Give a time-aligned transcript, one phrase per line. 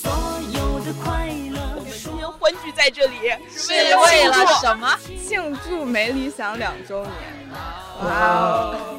[0.00, 0.10] 里所
[0.54, 1.60] 有的快乐。
[1.76, 3.16] 我们今天欢聚在这里
[3.50, 4.96] 是为了什么？
[5.26, 7.12] 庆祝没理想两周年。
[8.02, 8.96] 哇哦！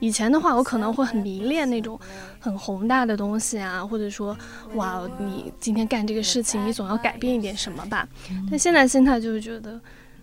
[0.00, 1.98] 以前的话，我可能会很迷恋那种
[2.40, 4.36] 很宏大的东西啊，或者说，
[4.74, 8.08] 哇，你今天干这个事情，你总要改变一点什么吧。
[8.50, 9.80] 但现在心态就是觉得，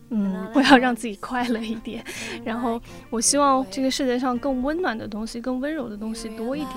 [0.09, 2.03] 嗯， 我要让自己快乐一点，
[2.43, 6.75] 然后我希望这个世界上更温暖的东西、更温柔的东西多一点。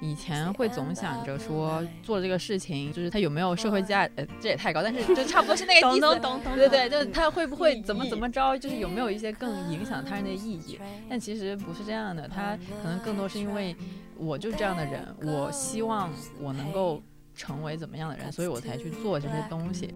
[0.00, 6.00] 以前会总想着说做这个事情，就是它有没有社会价，呃，这也太高，但是就差不多是那个意思。
[6.00, 6.56] 懂懂懂。
[6.56, 10.80] 对对，就是它会不会怎么怎么着，就是有没有一些更影响他人的意义？
[11.08, 13.76] 但其实不是这样的，它可能更多是因为
[14.16, 17.02] 我就这样的人，我希望我能够
[17.40, 19.94] 成为怎么样的人，所以我才去做这些东西。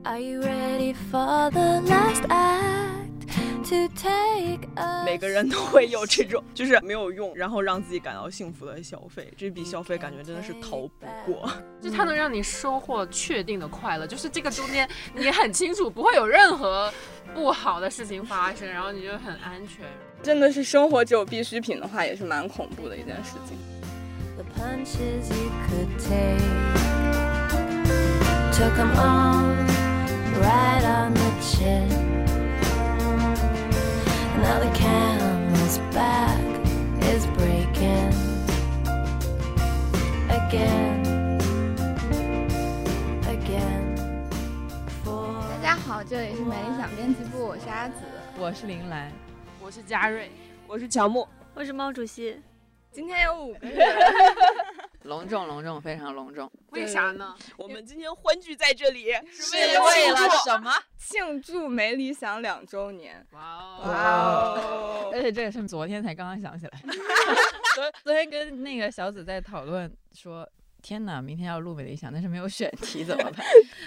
[5.05, 11.53] 每个人都会有这种，就是没有用，然后让自己感到幸福的消费，这笔消费感觉真的是逃不过。
[11.83, 16.91] 就它能让你收获确定的快乐，就是这个中间你很清楚不会有任何
[17.35, 19.85] 不好的事情发生，然后你就很安全。
[20.23, 23.59] 真的是生活只有必需品的话，也是蛮恐怖的一件事情。
[28.57, 28.71] Now
[34.61, 36.39] the camel's back
[37.03, 38.15] is breaking
[40.31, 41.03] again,
[43.27, 43.97] again.
[45.05, 47.95] 大家好，这里是美理想编辑部，我是阿紫，
[48.39, 49.11] 我是林兰，
[49.61, 50.31] 我是佳瑞，
[50.69, 52.41] 我是乔木，我是毛主席。
[52.93, 53.77] 今天有五个人。
[55.05, 56.51] 隆重隆重，非常隆重。
[56.71, 57.35] 为啥呢？
[57.57, 60.73] 我们今天欢聚在这里是为了什么？
[60.97, 63.25] 庆祝没理想两周年。
[63.33, 63.41] 哇
[63.83, 65.11] 哦！
[65.13, 66.81] 而且这也是昨天才刚刚想起来。
[67.75, 70.49] 昨昨天跟那个小紫在讨论说。
[70.83, 73.43] 天哪，明天要录没理想，但是没有选题怎么办？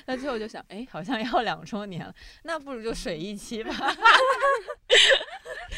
[0.07, 2.11] 那最后就想，哎，好像要两周年了，
[2.41, 3.72] 那不如就水一期吧。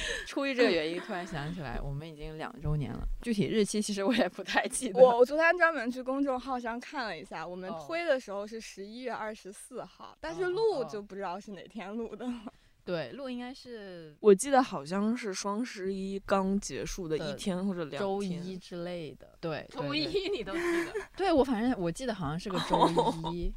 [0.26, 3.08] 出于这个原因，突然想起来，我们已经两周年了。
[3.22, 5.00] 具体日期其实我也不太记得。
[5.00, 12.28] 我我昨天专门去公众号上看了一下，我们推的时候是十一月二十四号，但是录就不知道是哪天录的。
[12.86, 19.30] 对，录应该是，我记得好像是双十一刚结束的一天或者两周一之类的。
[19.40, 20.94] 对，周一你都记得？
[21.16, 22.90] 对，我反正我记得好像是个周
[23.32, 23.54] 一，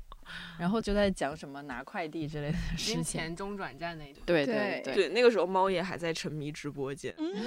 [0.58, 3.02] 然后就在讲什么拿快递之类的事情。
[3.02, 4.22] 钱中转站那种。
[4.26, 7.44] 对对对，那个时候猫爷还在沉迷直播间， 已经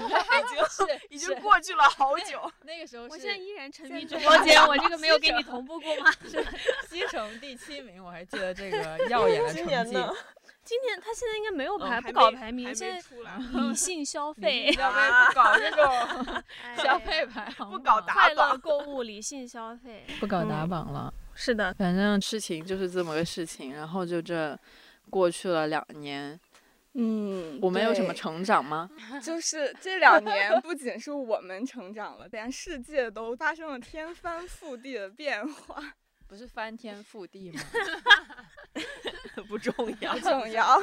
[0.70, 2.52] 是已经过去了好久。
[2.64, 6.12] 那个时候，我现在依然沉迷直播间， 我这个没有给你同步过吗？
[6.30, 6.46] 是
[6.90, 9.98] 西城第七名，我还记得这个耀眼的成绩。
[10.64, 13.00] 今年他现在应该没有排，不搞排名，现在
[13.62, 16.44] 理性消费，不搞这种
[16.84, 21.14] 消费排行，不搞打快乐购物，理性消费，不搞打榜了。
[21.36, 24.58] 是的，反正事情就是这么个事情，然后就这
[25.10, 26.40] 过去了两年，
[26.94, 28.90] 嗯，我们有什么成长吗？
[29.22, 35.94] 就 是这两年不仅是我们成长了，连世界都发生了天翻覆地的变化。
[36.28, 37.62] 不是翻天覆地吗？
[39.48, 40.82] 不重要，不重要。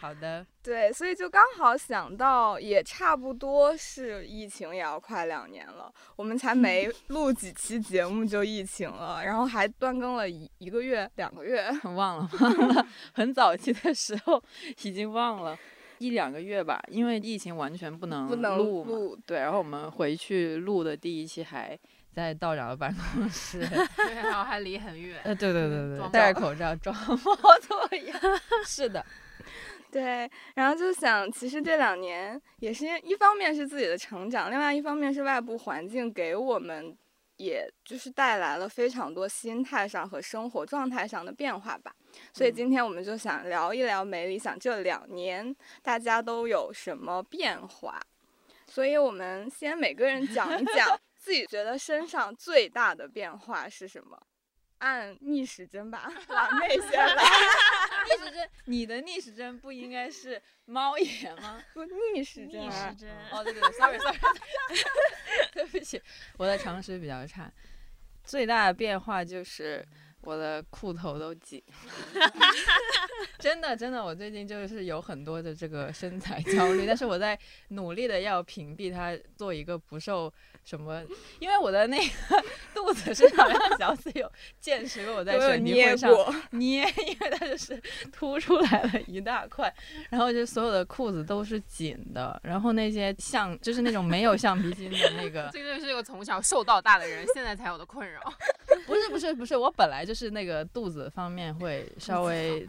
[0.00, 14.42] 好的，对，所以就刚好想到，也差不多是疫情也要快两年了，我们才没录几期节目就疫情了，然后还断更了一一个月、两个月，忘 了忘了， 很早期的时候
[14.82, 15.58] 已经忘了
[15.98, 21.78] 一两个月吧，因为疫情完全不能不能录，对，然后我们回去录的第一期还。
[22.12, 23.60] 在道长的办公室，
[23.96, 25.20] 对，然后还离很远。
[25.22, 28.20] 呃，对对对对，戴着口罩装模作样。
[28.66, 29.06] 是的，
[29.90, 30.30] 对。
[30.54, 36.96] 然后就想，其实这两年也是一方面是自己的成长，另外一方面是外部环境给我们，
[37.36, 41.94] 也就是带来了非常多心态上和生活状态上的变化吧。
[42.32, 48.00] 所以今天我们就想聊一聊美理想这两年大家都有什么变化。
[48.66, 50.86] 所以我们先每个人讲一讲。
[51.20, 54.18] 自己觉得身上最大的变化是什么？
[54.80, 57.22] 按逆时针吧， 往内先来。
[58.04, 61.62] 逆时针，你的逆时针不应该是猫眼吗？
[61.72, 61.84] 不，
[62.14, 62.60] 逆时针。
[62.60, 63.08] 逆时针。
[63.30, 64.18] 哦，对对对，sorry，sorry，
[65.52, 66.00] 对不起，
[66.36, 67.50] 我的常识比较差。
[68.24, 69.86] 最大的变化就是
[70.22, 71.62] 我的裤头都紧。
[73.38, 77.38] 真的真的，我最近就是有很多的这个身材焦虑，但是我在
[77.68, 80.32] 努力的要屏蔽它，做一个不受
[80.64, 81.02] 什么，
[81.38, 84.30] 因为我的那个肚子是好像小 C 有
[84.60, 87.80] 见识过我在水泥会上过，捏，因为它就是
[88.12, 89.72] 凸出来了一大块，
[90.10, 98.20] 然后就所有的裤子都是紧的，然后那些橡就是那种没有橡皮筋的那个，这个就是一个从小瘦到大的人现在才有的困扰。
[98.86, 102.66] 不是不是不是，我本来就是那个肚子方面会稍 微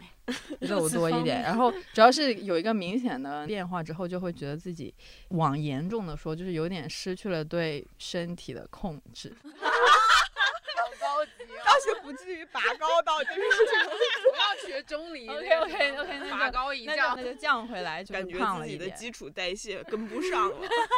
[0.60, 4.94] 肉多一点，然后主要是有一个明显的变化之后，就会觉得自己
[5.28, 9.34] 往严重的说，就是有点失去了对身体的控制。
[9.42, 11.62] 好高级哦！
[11.64, 13.90] 倒是不至于拔高到这个程度，
[14.30, 17.22] 不要学钟离 OK，OK，OK， 那就拔高一那就丈那。
[17.24, 18.94] 就降回来，就是感觉自己的胖了一点。
[18.96, 20.56] 基础代谢跟不上了。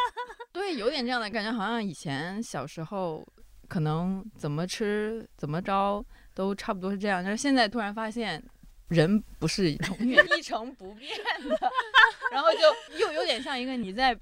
[0.52, 3.26] 对，有点这样的感觉，好像以前小时候
[3.68, 8.42] 可能怎么吃怎么着都差不多是这样，但是现在突然发现
[8.88, 11.10] 人不是永远 一成不变
[11.48, 11.72] 的，
[12.30, 14.18] 然后就又有点像一个你在。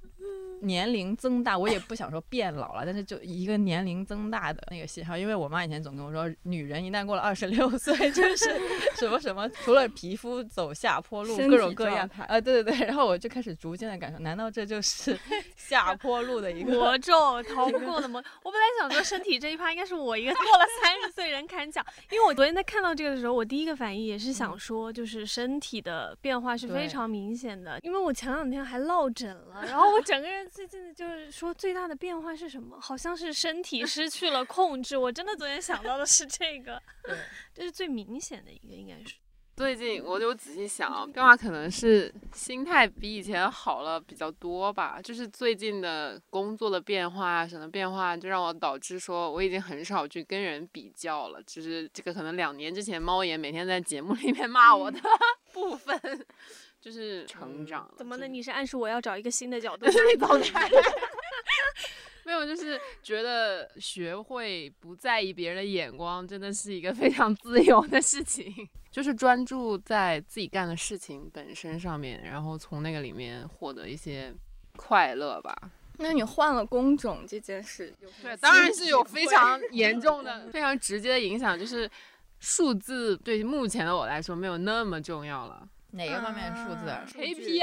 [0.63, 5.17] 年龄增大，我也不想说变老了，但是就一个年龄增大的那个信号。
[5.17, 8.61] 因为我妈以前总跟我说，女人一旦过了二十六岁，就是
[8.99, 12.87] 什么什么，除了皮肤走下坡路，各种各样啊，对 对对。
[12.87, 15.19] 然后我就开始逐渐的感受，难道这就是
[15.57, 18.23] 下坡路的一个魔咒逃不过的魔。
[18.43, 27.79] 我本来想说身体这一趴应该是我一个过了三十岁人敢讲，因为我昨天在看到这个的时候，我第一个反应也是想说，就是身体的变化是非常明显的。
[27.83, 32.79] 因为我前两天还落枕了，然后我整个人最近的就是说最大的变化是什么？
[32.79, 34.99] 好像是身体失去了控制。
[34.99, 36.81] 我真的昨天想到的是这个，
[37.55, 39.17] 这是最明显的一个，应该是。
[39.57, 45.01] 最近我就仔细想啊，变化可能是心态比以前好了比较多吧。
[45.03, 51.43] 就是最近的工作的变化啊，什么变化，就让我导致说我已经很少去跟人比较了。
[51.45, 54.99] 就是这个可能两年之前猫爷每天在节目里面骂我的
[55.53, 56.27] 部分，
[56.83, 57.95] 就是成长了。
[57.97, 58.27] 怎么呢？
[58.27, 59.87] 你是暗示我要找一个新的角度？
[59.89, 60.69] 你走开。
[62.25, 68.53] 没有，就是觉得学会不在意别人的眼光，真的是一个非常自由的事情。
[68.93, 74.33] 就是专注在自己干的事情本身上面，然后从那个里面获得一些
[74.77, 75.57] 快乐吧。
[75.99, 77.93] 那你换了工种这件事
[78.41, 81.91] 当然是有非常严重的、非常直接的影响，就是
[82.39, 85.69] 数字对目前的我来说没有那么重要了。
[85.93, 87.63] 哪个方面的数字啊？KPI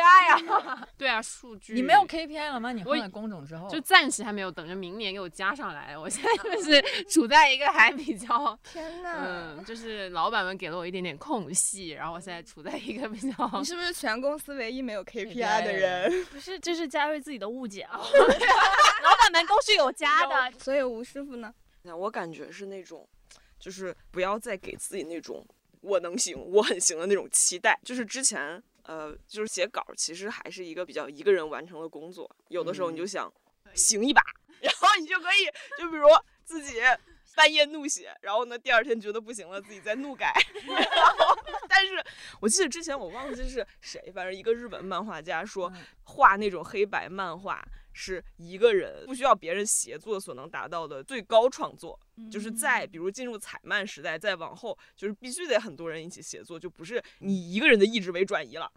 [0.62, 1.74] 啊， 对啊，数据。
[1.74, 2.72] 你没有 KPI 了吗？
[2.72, 5.98] 你我换了工种之后，就暂时还没有，等着明年给我加上来。
[5.98, 6.80] 我现在就是
[7.10, 9.26] 处在一个还比较，天呐！
[9.58, 16.26] 嗯，就是老板们给了我一点点空隙，然后我现在处在一个比较你是不是全公司唯一没有 KPI KPI 的人？
[16.26, 17.98] 不是，这是佳瑞自己的误解啊。
[19.04, 21.54] 老板们都是有加的，所以吴师傅呢？
[21.98, 23.08] 我感觉是那种，
[23.58, 25.44] 就是不要再给自己那种
[25.82, 27.80] 我能行、我很行的那种期待。
[27.84, 32.30] 就是之前，呃，就是写稿，其实还是一个比较一个人完成的工作。
[32.50, 33.32] 有的时候你就想
[33.74, 34.22] 行一把，
[34.62, 35.46] 然后你就可以，
[35.78, 36.08] 就比如
[36.44, 36.80] 自己
[37.36, 40.34] 半夜怒写，然后呢，第二天觉得不行了，自己再怒改。
[40.68, 41.38] 然后，
[41.70, 42.04] 但是
[42.42, 45.72] 我记得之前我忘记是谁，反正一个日本漫画家说，
[46.04, 52.00] 画那种黑白漫画是一个人不需要别人协作所能达到的最高创作。
[52.30, 58.72] 就是在比如进入彩漫时代，再往后，就是必须得很多人一起协作，就不是你一个人的意志为转移了。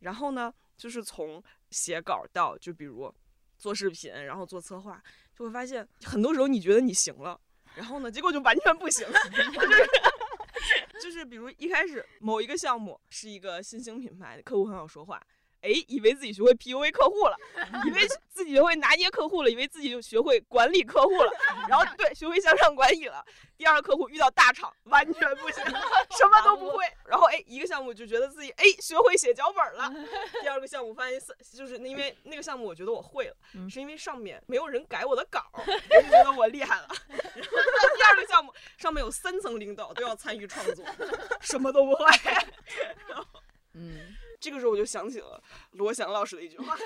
[0.00, 3.12] 然后呢，就是从写稿到就比如
[3.58, 5.02] 做视频，然后做策划，
[5.34, 7.40] 就会发现很多时候你觉得你行了，
[7.74, 9.90] 然后呢，结果就完全不行， 就是
[11.02, 15.20] 就是比如一开始某一个项目是一个新兴品牌，客户很好说话。
[15.60, 17.36] 哎，以为自己学会 PUA 客户了，
[17.86, 21.32] 以为自己学会拿捏客户了，以为自己就学会管理客户了，
[21.68, 23.24] 然后 对学会向上管理了。
[23.56, 25.64] 第二个客户遇到大厂，完全不行，
[26.16, 26.84] 什么都不会。
[27.04, 29.92] 然后哎，一个项目就觉得自己哎学会写脚本了。
[30.40, 36.88] 第二个项目发现是就是因为那个项目我觉得我会了，嗯是因为上面没有人改我的稿，我就觉得我厉害了。
[37.08, 40.84] 然后第二个项目上面有三层领导都要参与创作，
[41.40, 42.04] 什么都不会。
[43.08, 43.24] 然后
[43.74, 45.42] 嗯，这个时候我就想起了
[45.72, 46.76] 罗翔老师的一句话，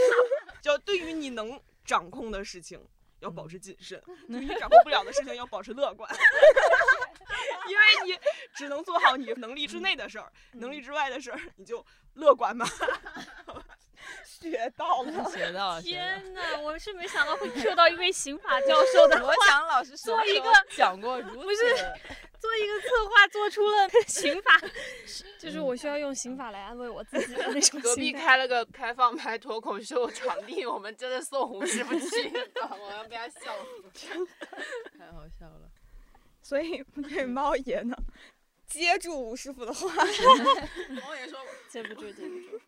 [0.60, 2.80] 叫对于你能掌控的事情
[3.20, 6.10] 要保持谨慎，对于你掌控不了的事情要保持乐观，
[7.68, 8.18] 因为你
[8.54, 12.66] 只能做好你能力之内的事儿，能力之外的事儿你就乐观吧。
[14.24, 15.82] 学到了，学到了。
[15.82, 16.58] 天哪！
[16.60, 21.58] 我是没想到会受到一位刑法教授的 罗，翔老师什么时候做一个讲过如此不是
[22.38, 24.58] 做一个策划做出了刑法，
[25.38, 28.12] 就是我需要用刑法来安慰我自己的那种隔壁。
[28.12, 33.54] 开了个开放麦脱口秀场地，我们真的送吴师傅去了，我要被他笑
[33.92, 34.26] 死。
[34.98, 35.70] 太好笑了。
[36.42, 37.94] 所以对猫爷呢，
[38.66, 39.86] 接住吴师傅的话，
[40.88, 41.38] 猫爷说
[41.68, 42.60] 接不住，接不住。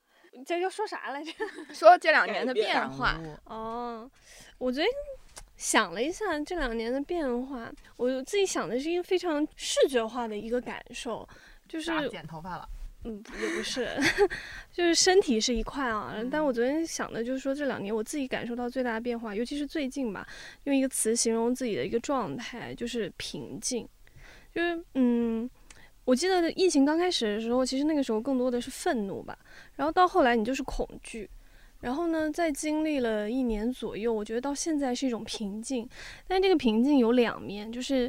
[0.47, 1.33] 这要说啥来着？
[1.75, 3.21] 说这两年的变变化。
[3.45, 4.11] 哦，
[4.59, 4.91] 我昨天
[5.57, 11.29] 想了一下这两年的变化，我自己想的是一个非常视觉化的一个感受，
[11.69, 12.69] 就是剪头发了？
[13.05, 13.89] 嗯，也不是，
[14.73, 16.15] 就是身体是一块啊。
[16.31, 20.25] 但我昨天想的就是说，这两年我自己感受到最大的变化，尤其是最近吧，
[20.65, 23.89] 用一个词形容自己的一个状态，就是平静。
[24.55, 25.51] 就是嗯，
[26.05, 29.39] 我记得疫情刚开始的时候，其实那个时候更多的是愤怒吧，
[29.77, 31.29] 然后到后来你就是恐惧。
[31.81, 35.89] 然后呢，在经历了一年左右，我觉得到现在是一种平静，
[36.29, 38.09] 但这个平静有两面，就是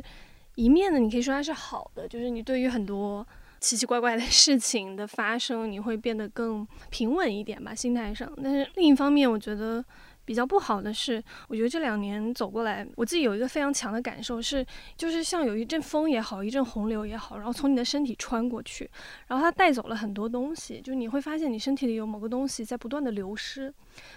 [0.54, 3.26] 一面呢，你可以说它是好的，就是你对于很多
[3.60, 8.32] 奇奇怪怪的事情的发生，你会变得更平稳一点吧，心态上。
[8.44, 9.84] 但是另一方面，我觉得
[10.26, 14.66] 比较不好的是，我觉得这两年走过来，我自己有一个非常强的感受是，
[14.96, 18.90] 就是像有一阵风也好，一阵洪流也好，然后从你的身体穿过去，
[19.28, 23.74] 然后它带走了很多东西，就你会发现你身体里有某个东西在不断的流失，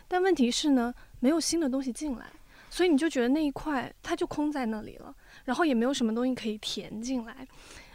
[0.06, 2.26] 但问题是呢，没有新的东西进来，
[2.70, 7.46] 所以你就觉得那一块它就空在那里了，然后也没有什么东西可以填进来，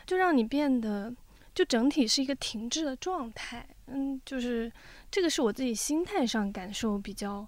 [0.06, 1.14] 就让你变得
[1.56, 3.66] 就整体是一个停滞的状态。
[3.94, 4.72] 嗯，就是
[5.10, 7.46] 这个是我自己心态上感受比较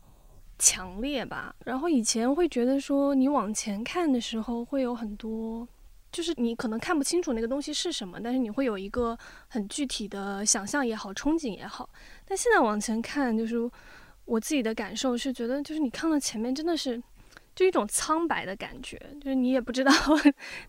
[0.64, 1.54] 强烈吧。
[1.66, 5.68] 然后以前会觉得说，你往前看的时候会有很多。
[6.12, 9.18] 就是你可能看不清楚那个东西是什么，但是你会有一个
[9.48, 11.90] 很具体的想象也好，憧憬也好。
[12.24, 13.58] 但现在往前看，就是
[14.26, 17.02] 我自己的感受是觉得，就是你看到前面真的是
[17.56, 19.92] 就一种苍白的感觉，就是你也不知道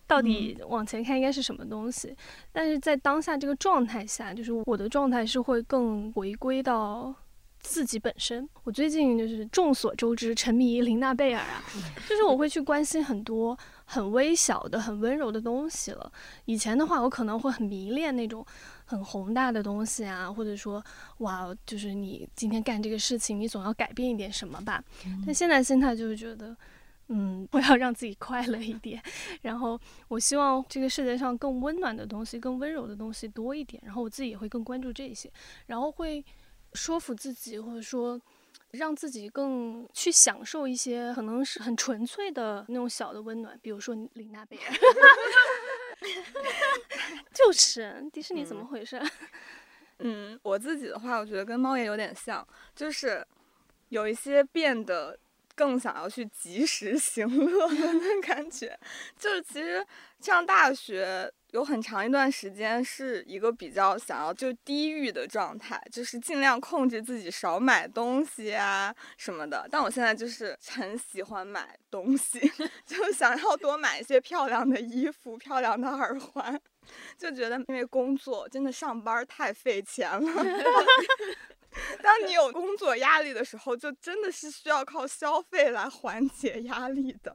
[0.07, 2.17] 到底往前看应该是什么东西。
[2.51, 7.13] 但是在当下这个状态下，就是我的状态是会更回归到
[7.65, 8.47] 自己本身。
[8.63, 11.63] 我最近就是众所周知沉迷于林娜贝尔啊，
[12.07, 13.57] 就是我会去关心很多。
[13.87, 16.11] 很微小的、很温柔的东西了。
[16.45, 18.43] 以前的话，我可能会很迷恋那种
[18.83, 20.83] 很宏大的东西啊，或者说，
[21.19, 24.83] 哇，就是你今天干这个事情，你总要改变一点什么吧。
[25.23, 26.57] 但现在心态就是觉得，
[27.09, 28.99] 嗯，我要让自己快乐一点。
[29.43, 33.79] 然后，我希望这个世界上更温暖的东西、更温柔的东西多一点。
[33.85, 35.31] 然后，我自己也会更关注这些，
[35.67, 36.25] 然后会
[36.75, 38.21] 说服自己，或者说。
[38.71, 44.73] 让自己更去享受一些可能是很纯粹的那种小的温暖，比如说琳娜贝尔，
[47.33, 49.01] 就是迪士尼怎么回事？
[49.99, 53.25] 嗯，我自己的话，我觉得跟猫爷有点像，就是
[53.87, 55.17] 有一些变得
[55.55, 58.77] 更想要去及时行乐的感觉。
[59.17, 59.85] 就是其实
[60.19, 69.65] 上大学有很长一段时间是一个比较想要就低欲的状态，就是尽量控制自己少买东西啊什么的。
[69.71, 72.41] 但我现在就是很喜欢买东西，
[72.85, 76.59] 就想要多买一些漂亮的衣服、漂亮的耳环，
[77.17, 80.43] 就觉得因为工作真的上班太费钱了。
[82.03, 87.33] 当你有工作压力的时候，就真的是需要靠消费来缓解压力的，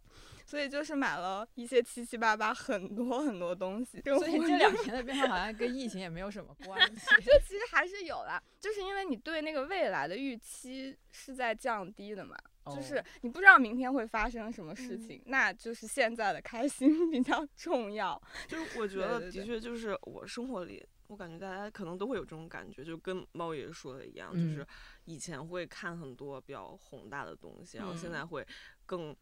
[0.51, 4.03] 所以就是买了一些七七八八很多很多东西。
[4.03, 7.07] 所以这两年的变化好像跟疫情也没有什么关系。
[7.23, 18.21] 就其实还是有啦，就是因为你对那个未来的预期是在降低的嘛，就是你不知道明天会发生什么事情，那就是现在的开心 比较重要。
[18.49, 20.85] 就是我觉得的确就是我生活里。
[21.07, 24.65] 我感觉大家可能都会有这种感觉，就跟猫爷说的一样，就是
[25.07, 28.47] 以前会看很多比较宏大的东西，然后现在会
[28.87, 29.13] 更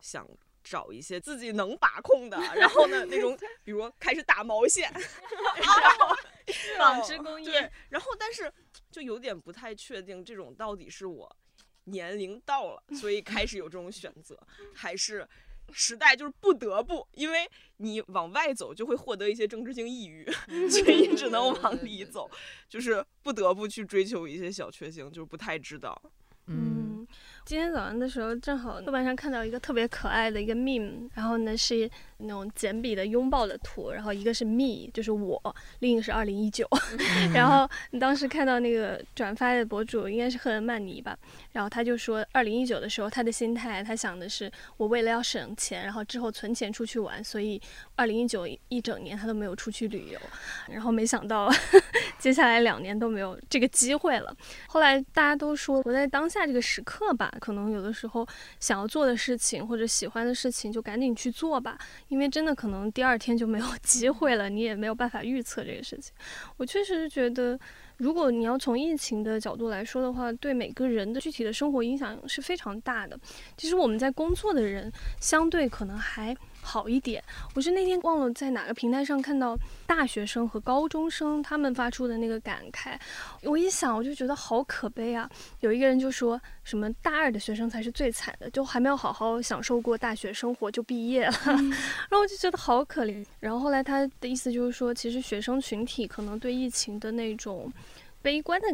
[0.00, 0.26] 想
[0.68, 6.14] 找一些自己能把控的，然后呢那种， 比如开始打毛线， 然后
[6.76, 8.52] 纺织工业，然后但是
[8.90, 11.36] 就有点不太确定，这种到底是我
[11.84, 14.36] 年龄到了，所以开始有这种选择，
[14.74, 15.26] 还是？
[15.72, 17.44] 时代就是不得不，因为
[17.78, 20.24] 你往外走就会获得一些政治性抑郁，
[20.70, 22.30] 所以你只能往里走，
[22.68, 26.00] 就是不得不去追求一些小确幸，就是不太知道。
[26.46, 27.04] 嗯，
[27.46, 35.40] 今天早上的时候正好豆瓣上看到一个特别可爱的一个 meme，然后呢是那种简笔的拥抱的图，然后一个是 me，就是我，
[35.78, 36.68] 另一个是二零一九，
[37.32, 41.16] 然后当时看到那个转发的博主应该是赫恩曼尼吧，
[41.56, 47.60] 然后他就说二零一九的时候他的心态，他想的是我为了要省钱，然后之后存钱出去玩，所以
[47.94, 50.20] 二零一九一整年他都没有出去旅游，
[50.68, 51.50] 然后没想到
[52.18, 54.34] 接下来两年都没有这个机会了。
[54.68, 56.46] 后来大家都说活在当下。
[56.46, 58.24] 这个时刻吧，可能有的时候
[58.60, 66.14] 想要做的事情或者喜欢的事情，就赶紧去做吧，因为真的可能第二天就没有 机会了，你也没有办法预测这个事情。
[66.56, 67.58] 我确实是觉得，
[67.96, 73.18] 如果你要从疫情的角度来说的话，对每个人的具体的生活影响是非常大的。
[73.56, 76.36] 其实我们在工作的人，相对可能还。
[76.66, 77.22] 好一点。
[77.54, 79.56] 我是那天忘了在哪个平台上看到
[79.86, 82.98] 大学生和高中生他们发出的那个感慨，
[83.42, 85.30] 我一想我就觉得好可悲啊。
[85.60, 93.24] 有一个人就说什么大二的学生才是最惨的，就还没有好好享受过大学生活就毕业了， 然后我就觉得好可怜。
[93.38, 97.72] 然后后来他的意思就是说，其实学生群体可能对疫情的那种
[98.20, 98.66] 悲观的。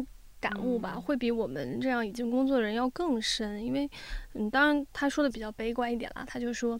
[0.43, 3.89] 感悟吧，会比我们这样已经工作的人要更深，因为，
[4.33, 6.77] 嗯，当然他说的比较悲观一点啦，他就说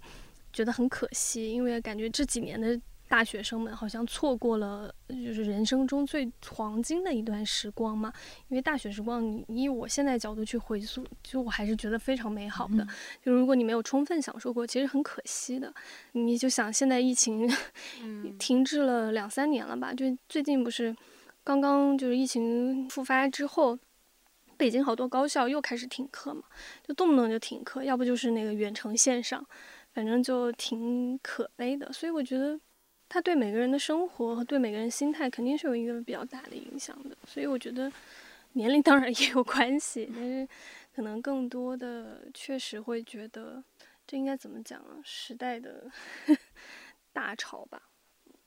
[0.54, 2.80] 觉得很可惜，因为感觉这几年的
[3.10, 8.12] 大学生们好像错过了就是人生中最黄金的一段时光嘛，
[8.48, 12.88] 因为大学时光，你以我现在角度去回溯，就我还是觉得非常美好的，
[13.22, 15.74] 就如果你没有充分享受过，其实很可惜的。
[16.14, 17.48] 你就想现在疫情
[18.40, 20.96] 停滞了两三年了吧，就最近不是。
[21.46, 23.78] 刚刚就是疫情复发之后，
[24.56, 26.44] 北京好多高校又开始停课嘛，
[26.88, 29.46] 就动不动就停课，要不就是那个远程线上，
[29.94, 31.92] 反正就挺可悲的。
[31.94, 32.60] 所以我觉得，
[33.08, 37.16] 他对每个人的生活和对每个人心态肯定是有一个比较大的影响的。
[37.28, 37.92] 所以我觉得，
[38.54, 40.48] 年龄当然也有关系，但是
[40.96, 43.64] 可能更多的确实会觉得，
[44.08, 44.98] 这应该怎么讲啊？
[45.04, 45.90] 时代的
[47.14, 47.82] 大潮吧。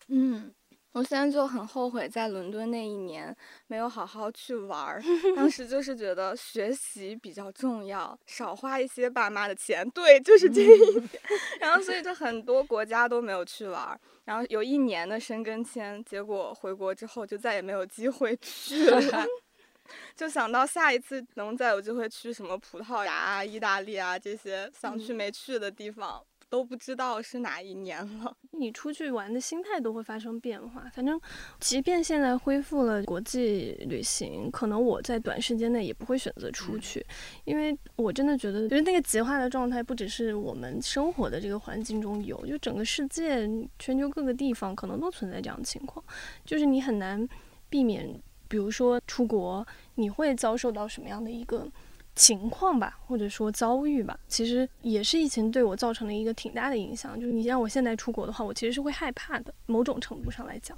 [0.09, 0.53] 嗯。
[0.97, 3.37] 我现在就很后悔在伦敦那一年
[3.67, 5.03] 没有好好去玩儿，
[5.37, 11.23] 当时就是觉得学习比较重要，少花一些爸妈的钱，对，就是这一点。
[11.61, 19.27] 然后所以就很多国家都没有去玩儿，然后有一年的申根签，结果回国之后就再也没有机会去了，
[20.17, 26.25] 就想到下一次能再有机会去什么葡萄牙啊、意大利啊这些想去没去的地方。
[26.57, 28.35] 都不知道是哪一年了。
[28.53, 30.91] 你出去玩的心态都会发生变化。
[30.95, 31.21] 反正，
[31.61, 37.05] 即便现在恢复了国际旅行，可能我在短时间内也不会选择出去，
[37.45, 43.47] 因为我真的觉得，就是那个极化的状态，不只是我们生活的这个环境中有，就整个世界、
[43.79, 46.03] 全球各个地方可能都存在这样的情况。
[46.47, 47.29] 就是你很难
[47.69, 51.69] 避免，比如说出国，你会遭受到什么样的一个？
[52.17, 57.21] 情况吧，或者说遭遇吧，其实也是疫情对我造成了一个挺大的影响。
[57.21, 59.55] 就是你让我现在出国的话，我其实是会害怕的。
[59.67, 60.77] 某种程度上来讲，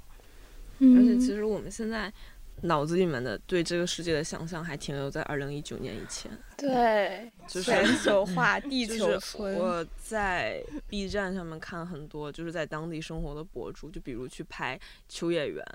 [0.79, 2.11] 而且其实我们现在
[2.63, 6.29] 脑子里面的对这个世界的想象还停留在二零一九年以前。
[6.57, 9.55] 对， 就是全球化、地球村。
[9.55, 15.65] 我在 B 站上面看很多，就是在当地生活的博主，就比如去拍秋叶原，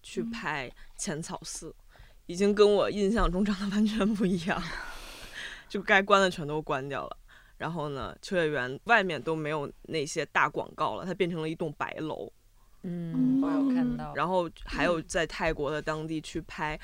[0.00, 1.74] 去拍浅草寺，
[2.26, 4.62] 已经跟我印象中长得完全不一样。
[5.68, 7.16] 就该关的全都关掉了，
[7.56, 12.32] 然后呢，秋叶原外面都没有那些大广告了，它变成了一栋白楼。
[12.82, 14.14] 嗯，我有看到。
[14.14, 16.78] 然后还有在泰国的当地去拍，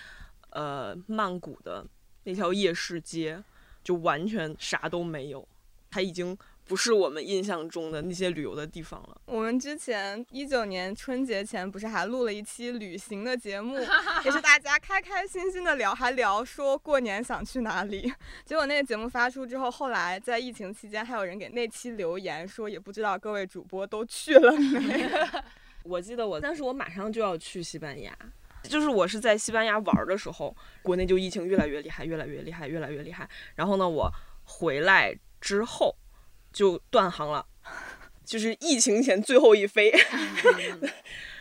[0.51, 1.85] 呃，曼谷的
[2.25, 3.43] 那条夜市街，
[3.83, 5.49] 就完全啥都没有，
[5.91, 6.37] 它已经。
[6.67, 9.21] 不是我们印象中的那些旅游的地方了。
[9.27, 13.79] 我们之前一九年春节前不是还录了一期旅行的节目，
[14.25, 18.11] 也是大家开开心心的聊，还聊说过年想去哪里。
[18.47, 25.11] 结果那个节目发出之后，后来在疫情期间，还有人给那期留言说，也不知道各位主播都去了没。
[25.85, 28.17] 我记得我，但是我马上就要去西班牙，
[28.63, 33.29] 就是我是在西班牙玩的时候，国内就疫情越来越厉害，越来越厉害，越来越厉害。
[33.55, 34.11] 然后呢，我
[34.45, 35.95] 回来之后。
[36.55, 37.45] 就断航了，
[38.25, 39.93] 就是疫情前最后一飞。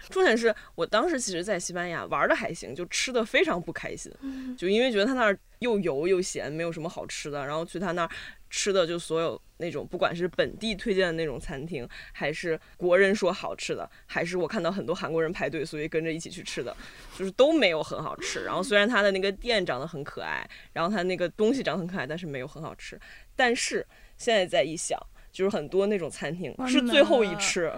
[0.09, 4.11] 重点是我当时其实，在西班牙玩的还行，就吃的非常不开心，
[4.57, 7.47] 就因为觉得他那儿又油又咸，没有什么好吃的。
[7.47, 8.09] 然后去他那儿
[8.49, 16.75] 吃的，就所有那种不管是本地推荐的那种餐厅，还是国人说好吃的，还是我看到很多韩国人排队，所以跟着一起去吃的，
[17.17, 18.43] 就是都没有很好吃。
[18.43, 22.99] 然后虽然他的那个店长得很可爱，然后他那个东西长得很可爱，但是没有很好吃。
[23.35, 23.83] 但是
[24.23, 24.97] 现在再一想，
[25.33, 27.69] 就是很多那种餐厅是最后一吃，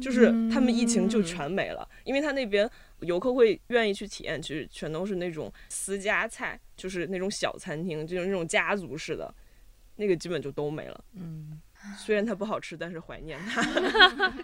[0.00, 2.68] 就是他们疫情就全没了，因为他那边
[3.00, 9.34] 游客会愿意去体验，其实全都是那种私家菜，就是那种小餐厅，就是那种家族式的，
[9.96, 11.04] 那个基本就都没了。
[11.14, 11.58] 嗯，
[11.96, 13.62] 虽然它不好吃，但是怀念它。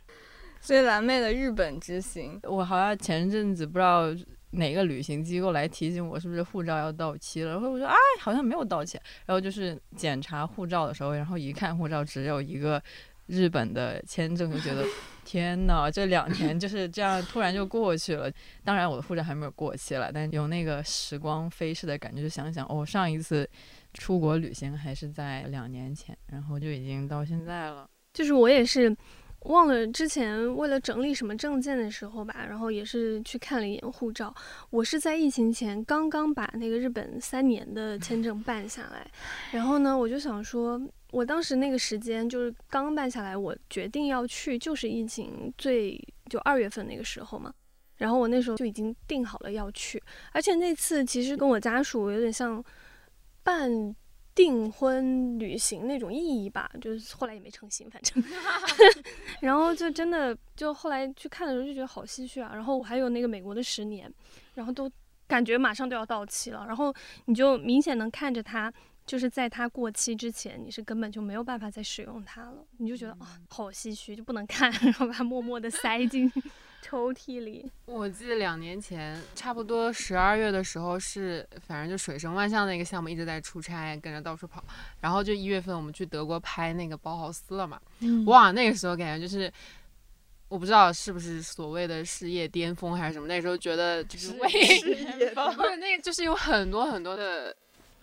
[0.60, 4.14] 所以蓝妹的日本之行，我好像前阵子不知道。
[4.52, 7.52] 哪个旅行机构来提醒我是不是护照要到期了？
[7.52, 8.98] 然后我说哎，好像没有到期。
[9.26, 12.82] 然后就是检查护照的时候，然后一看护照只有一个
[13.26, 14.84] 日本的签证，就觉得
[15.24, 18.28] 天呐，这两年就是这样突然就过去了。
[18.64, 22.20] 当然我的护照还没有过期了，但有那个时光飞逝的感觉。
[22.20, 23.48] 就想想哦，上一次
[23.94, 27.88] 出国旅行还是在两年前，然后就已经到现在了。
[28.12, 28.96] 就是我也是。
[29.44, 34.34] 忘了之前为了整理什么证件的时候吧，然后也是去看了一眼护照。
[34.68, 39.10] 我是在疫情前刚刚把那个日本三年的签证办下来，
[39.50, 40.78] 然后呢，我就想说，
[41.10, 45.98] 我当时那个时间就是刚办下来，我决定要去，就是疫情最
[46.28, 47.52] 就二月份那个时候嘛。
[47.96, 52.62] 然后我那时候就已经定好了要去，而且那次其实跟我家属有点像
[53.42, 53.94] 办。
[54.34, 58.22] 订婚旅行那种意义吧， 就是后来也没成行，反正，
[59.40, 62.52] 然后就真的就后来去看的时候就觉得好唏嘘啊。
[62.54, 64.12] 然后我还有那个美国的十年，
[64.54, 64.90] 然后都
[65.26, 66.94] 感觉马上都要到期了，然后
[67.26, 68.72] 你就明显能看着它，
[69.10, 76.30] 就是在它过期之前，你是根本就没有办法再使用它了，你就觉得啊好唏嘘，就不能看，然后把它默默的塞进。
[76.80, 84.64] 抽屉里，我记得两年前，差不多十二月的时候是，反正就水声万象那个项目一直在出差，跟着到处跑。
[85.00, 87.80] 然后就一月份我们去德国拍那个包豪斯了嘛，
[88.26, 89.52] 哇，那个时候感觉就是，
[90.48, 97.54] 我不知道是不是所谓的事业巅峰还是什么，那时候觉得就是为事业不是那个就是有很多很多的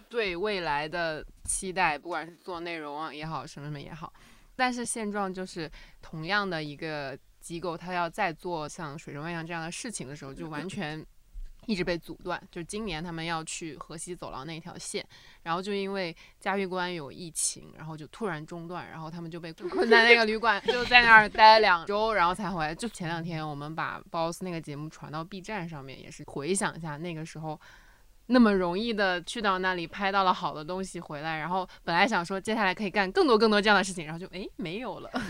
[0.10, 4.12] 对未来的期待，不管是做内容啊也好，什么什么也好。
[4.56, 7.18] 但是现状就是同样的一个。
[7.40, 11.06] 机构他要再做像水中万象这样的事情的时候，就完全
[11.66, 12.42] 一直被阻断。
[12.52, 15.08] 就今年他们要去河西走廊那条线，
[15.44, 22.76] 然后就因为嘉峪关有疫情，然后就突然中断，然后他们就被困在那个旅馆，就在那儿待了两周，然后才回来。
[22.76, 27.58] 就前两天我们把 BOSS 那个节目传到 B 站上面，也是回想一下那个时候
[28.28, 35.10] 那么容易的去到那里拍到了好的东西回来，然后本来想说接下来可以干更多更多这样的事情，然后就哎没有了。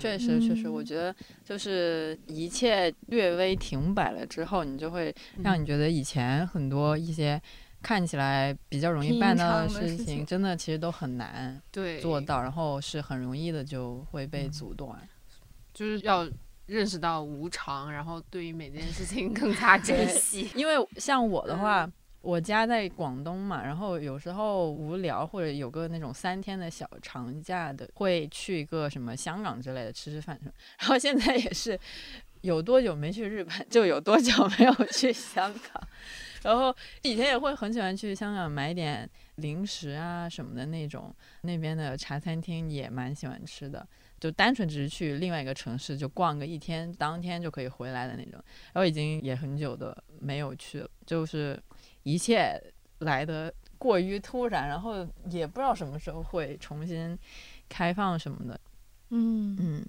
[0.00, 7.40] 确实，确实，我觉得就是一切略微停摆了之后，你就会让你觉得以前很多一些
[7.80, 11.62] 看起来比较容易办到的事情，真的其实都很难
[12.02, 14.98] 做到，然后是很容易的就会被阻断。
[15.72, 16.28] 就是要
[16.66, 20.50] 认识到无常，然后对于每件事情更加珍惜。
[20.56, 21.90] 因为像我的话。
[22.24, 30.52] 我家在广东嘛，然后有时候无聊或者有个那种三天的小长假的，会去一个什么香港之类的吃吃饭什么。
[30.78, 31.78] 然后现在也是
[32.40, 35.82] 有多久没去日本，就有多久没有去香港。
[36.42, 43.86] 然后以前也会很喜欢去香港买点零食啊什么的那种，那边的茶餐厅也蛮喜欢吃的。
[44.20, 48.42] 就单纯只是去另外一个城市就逛个一天，当天就可以回来的那种。
[48.72, 51.60] 然后已经也很久的没有去了，就是。
[52.06, 52.62] 一切
[52.98, 57.18] 来的过于突然，然后也不知道什么时候会重新
[57.66, 58.60] 开放什么的。
[59.08, 59.86] 嗯嗯。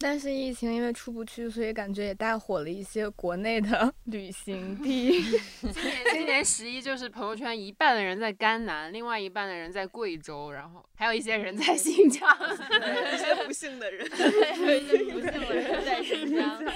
[0.00, 5.22] 但是疫情因为出不去，所以感觉也带火了一些国内的 旅行地。
[5.72, 12.28] 今年今年十一就是朋友圈一半的人在甘南，另外一半的人在贵州，然后还有一些人在新疆，
[13.12, 16.64] 一些不幸的人，一些不幸的人在新疆。
[16.64, 16.72] 的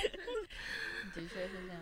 [1.14, 1.80] 确是这样。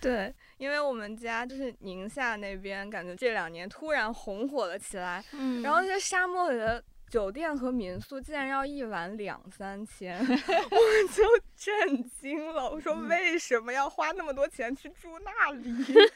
[0.00, 0.34] 对。
[0.58, 5.24] 因为我们家就是宁夏那边，感觉这两年突然红火了起来。
[5.32, 6.80] 嗯，然后在沙漠里的
[7.12, 11.22] 酒店和民宿竟然要一晚两三千， 我就
[11.54, 12.70] 震惊了。
[12.70, 15.70] 我说为什么要花那么多钱去住那里？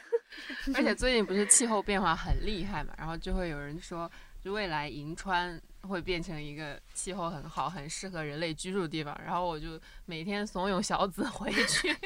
[0.75, 5.61] 而且最近不是气候变化很厉害嘛，然后就会有人说，就未来银川。
[5.83, 11.97] 会变成一个气候很好、很适合人类居住的地方，然后我就每天怂恿小紫 回去。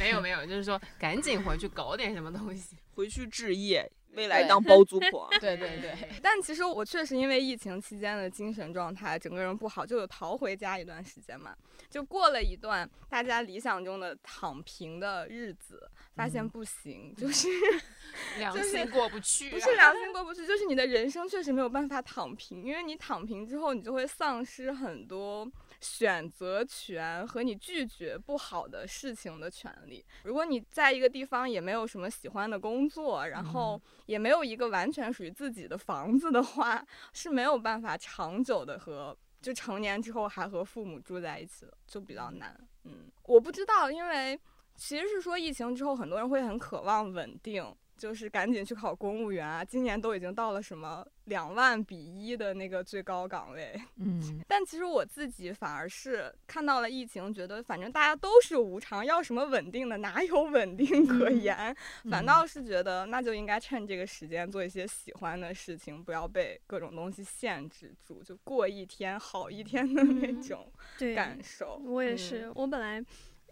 [0.00, 3.88] 没有没有，就是说赶紧回去搞点什么东西，回去置业。
[4.14, 5.94] 未来当包租婆， 对对对。
[6.22, 11.54] 但其实我确实因为疫情期间的精神状态，整个人不好，就有逃回家一段时间嘛。
[11.88, 17.48] 就过了一段大家理想中的躺平的日子，发现不行，就是
[18.38, 19.50] 良心过不去。
[19.50, 25.50] 不是良心过不去，就是你的人生确实没有办法躺平，因为你躺平之后，你就会丧失很多。
[25.80, 30.04] 选择权和你拒绝不好的事情的权利。
[30.24, 42.54] 如果你在一个地方也没有什么喜欢的工作，然后也没有一个完全属于自己的房子的话，是没有办法长久的和就成年之后还和父母住在一起的，就比较难。
[42.84, 44.38] 嗯，我不知道，因为
[44.76, 47.64] 其实是说疫情之后，很多人会很渴望稳定。
[48.00, 49.62] 就是赶紧去考公务员啊！
[49.62, 53.78] 今年都已经到了什么两万比一的那个最高岗位。
[53.96, 59.98] 嗯， 但其实我自己反而是看到了疫情，觉得反正大家都是无常，要什么稳定的？
[59.98, 61.76] 哪有稳定可言？
[62.10, 70.72] 反倒是觉得那就应该趁这个时间做一些喜欢的事情，不要被各种东西限制住，就过一天好一天的那种
[71.14, 71.76] 感受。
[71.84, 73.04] 我也是，我本来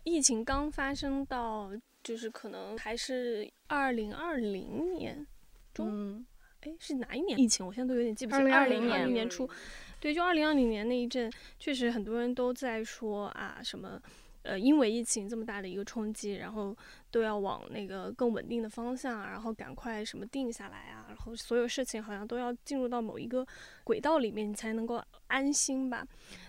[0.05, 1.71] 疫情刚发生到。
[2.09, 5.27] 就是可能还是二零二零年
[5.75, 6.25] 中，
[6.61, 7.67] 哎，是哪一年疫情？
[7.67, 8.41] 我现在都有点记不清。
[8.41, 9.47] 二零二零年初，
[10.01, 14.01] 对，就二零二零年那一阵，确实很多人都在说啊什么。
[14.43, 16.75] 呃，因为疫情这么大的一个冲击，然后
[17.11, 23.47] 都要往那个更稳定的方向，然后赶快什么定下来啊，然后所有事情好像都要进入到某一个
[23.85, 26.07] 轨道里面，你才能够安心吧。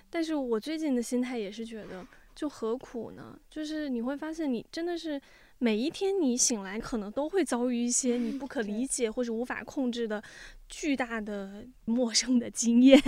[0.09, 3.37] 但是我最近的心态也是觉得，就何苦呢？
[3.49, 5.19] 就是你会发现，你真的是
[5.59, 10.21] 每一天你醒来，可能都会遭遇一些你不可 理解或者无法控制的
[10.67, 12.99] 巨大的陌生的经验，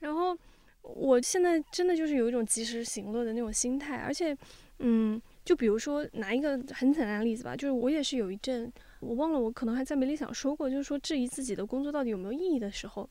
[0.00, 0.36] 然后。
[0.82, 4.36] 我现在真的就是有一种及时行乐的那种心态，而且，
[4.78, 13.08] 嗯，就比如说拿一个很简单的例子吧，就是我也是有一阵，我忘了我可能还在没理想说过，就是说质疑自己的工作到底有没有意义的时候，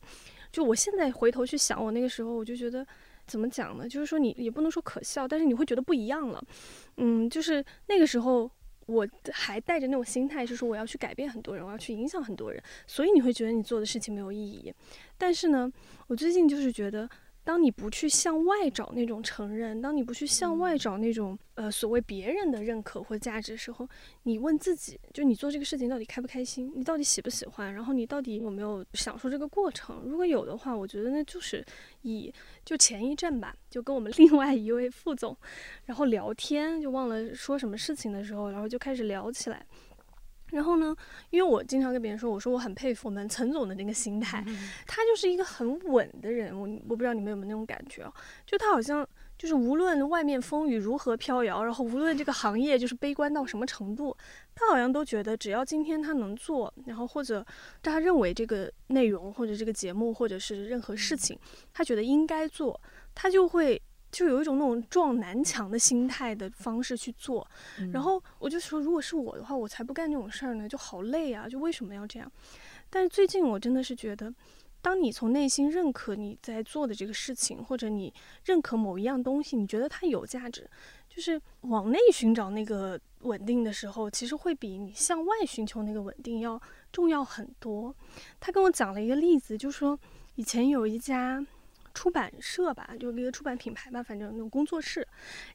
[0.52, 2.86] 就我现在回头去想，我那个时候我就觉得，
[3.28, 3.88] 怎么讲呢？
[3.88, 6.44] 就是说你也不能说可笑，但是你会觉得不一样了，
[6.98, 8.50] 嗯，就是那个时候
[8.90, 14.74] 我还带着那种心态，就是说我要去改变很多人，我要去影响很多人，所以你会觉得你做的事情没有意义。
[15.18, 15.72] 但是呢，
[16.08, 17.10] 我最近就是觉得。
[17.50, 23.90] 当你不去向外找那种承认，当你不去向外找那种呃所谓别人的认可或价值的时候，
[24.22, 26.72] 你问自己，就你做这个事情到底开不开心？
[26.76, 27.74] 你到底喜不喜欢？
[27.74, 30.04] 然后你到底有没有享受这个过程？
[30.06, 31.66] 如果有的话，我觉得那就是
[32.04, 32.32] 以
[32.64, 35.36] 就前一阵吧，就跟我们 另外一位副总，
[35.86, 39.66] 然后聊天，就忘了说什么事情的时候，然后就开始聊起来。
[40.52, 40.96] 然后呢，
[41.30, 44.44] 因为我经常跟别人说，我说我很佩服我们陈总的那个心态，
[44.88, 46.54] 他就是一个很稳的人。
[46.54, 48.14] 我我不知道你们有没有那种感觉啊？
[48.46, 49.08] 就他好像
[49.38, 54.16] 就是无论外面风雨如何飘摇，然后无论这个行业就是悲观到什么程度，
[54.56, 57.46] 他好像都觉得只要今天他能做，然后或者
[57.82, 61.38] 他认为这个内容或者这个节目或者是任何事情，
[61.74, 62.80] 他觉得应该做，
[63.14, 63.82] 他就会。
[64.12, 67.48] 就有一种那种撞南墙的心态的方式去做，
[67.94, 72.32] 然后我就说，如果是我的话，我才不干这种事儿呢，就好累啊，就为什么要这样？
[72.90, 74.34] 但是最近我真的是觉得，
[74.82, 78.12] 当你从内心认可你在做的这个事情，或者你
[78.46, 80.68] 认可某一样东西，你觉得它有价值，
[81.08, 86.60] 就是往内寻找那个稳定的时候，其实会比你向外寻求那个稳定要
[86.92, 87.96] 重要很多。
[88.40, 90.00] 他跟我讲了一个例子，就说
[90.34, 91.46] 以前有一家。
[92.00, 95.06] 出版社吧，就一个出版品牌吧，反正那种工作室。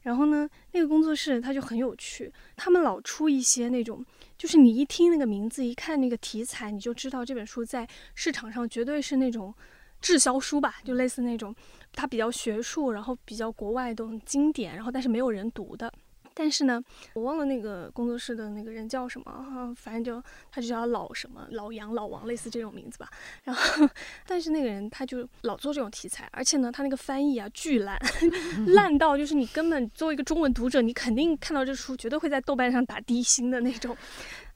[0.03, 4.05] 然后呢，那个工作室它就很有趣，他们老出一些那种，
[4.37, 9.51] 就是你一听那个名字，一看那个题材，你就知道这本书在市场上绝对是那种
[9.99, 11.55] 滞销书吧，就类似那种
[11.93, 15.91] 它比较学术，然后比较国外的经典，然后但是没有人读的。
[16.37, 20.21] 但是呢，我忘了那个工作室的那个人叫什么，反正就
[20.51, 23.09] 他就叫老什么老杨老王类似这种名字吧。
[23.45, 23.89] 然后，
[24.27, 27.97] 但是那个人他就老做这种题材，而且呢，他那个翻译啊巨烂，
[28.75, 33.95] 烂到就是你根本作为一个中文读者，你肯定看到这书绝对会在豆瓣上打低星的那种。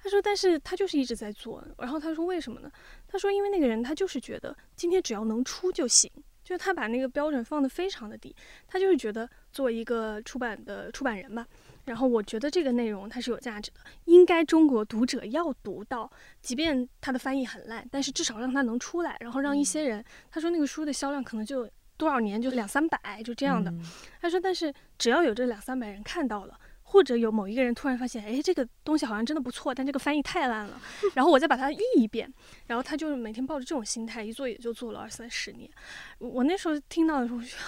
[0.04, 1.64] 他说，但是他就是一直在做。
[1.78, 2.70] 然后他说为什么呢？
[3.08, 6.12] 他说因为那个人他就是觉得今天只要能出就行。
[6.42, 8.36] 就是他把那个标准放得非常的低，
[8.68, 11.46] 他就是觉得作为一个出版的出版人吧，
[11.86, 16.10] 然后我觉得这个内容它是有价值的，应该中国读者要读到，
[16.42, 23.74] 即便他的翻译很烂，但是至少让他能出来，然后让一些人，他说那个书的销量可能就多少年就两三百就这样的，
[24.22, 26.60] 他说但是只要有这两三百人看到了。
[26.92, 30.82] 或者有某一个人突然发现，哎，这个东西好像真的不错，但这个翻译太烂了，
[31.14, 32.28] 然后我再把它译一遍，
[32.66, 35.70] 然后他就是每天抱着这种心态，一做也就做了二三十年。
[36.18, 37.60] 我那时候听到的时候，我说，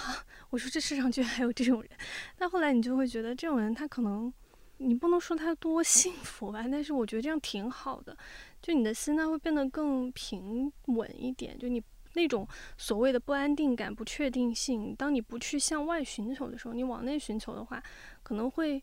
[0.52, 1.90] 我说这世上居然还有这种人。
[2.36, 4.30] 但后来你就会觉得，这种人他可能，
[4.76, 8.14] 你不能说他多幸福吧，但是我觉得这样挺好的，
[8.60, 17.82] 就你的心态会变得更平稳一点，就你那种所谓的不安定感、不确定性，当你不去向外寻求的时候，你往内寻求的话，
[18.22, 18.82] 可能会。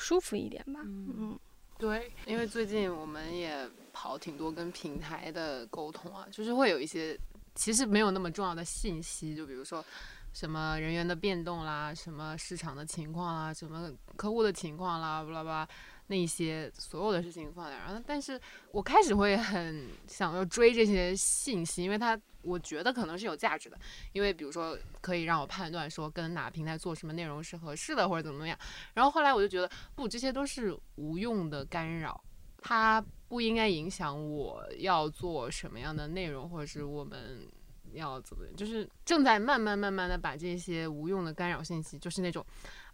[0.00, 1.36] 舒服一点吧，嗯，
[1.76, 7.18] 对，因为最近我们也跑挺多跟平台的沟通啊，就是会有一些
[7.56, 9.84] 其实没有那么重要的信息，就比如说
[10.32, 15.68] 什么人员的变动啦，什么市场的情况啦，什么客户的情况啦，巴拉巴拉。
[16.10, 18.40] 那些所有的事情放在，然后，但是
[18.72, 23.78] 我开始会很想要追这些信息，因为它我觉得可能是有价值的，
[24.12, 28.58] 因为比如说可以让我判断说跟哪平台做什么内容是合适的或者怎么怎么样。
[28.94, 32.18] 然后后来我就觉得不，这些都是无用的干扰，
[32.62, 37.46] 它不应该影响我要做什么样的内容，或者是我们
[37.98, 42.44] 要怎么，就是正在慢慢慢慢的把这些无用的干扰信息，就是那种。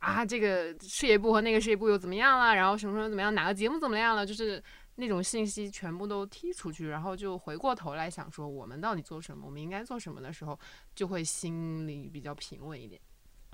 [0.00, 2.54] 啊，这个事业部和那个事业部又怎么样了？
[2.54, 3.34] 然后什么什么怎么样？
[3.34, 4.26] 哪个节目怎么样了？
[4.26, 4.62] 就是
[4.96, 9.46] 那种信息全部都踢出去，然后就回过头来想说，我们到底做什么？
[9.46, 10.58] 我们应该做什么的时候，
[10.94, 13.00] 就会心里比较平稳一点。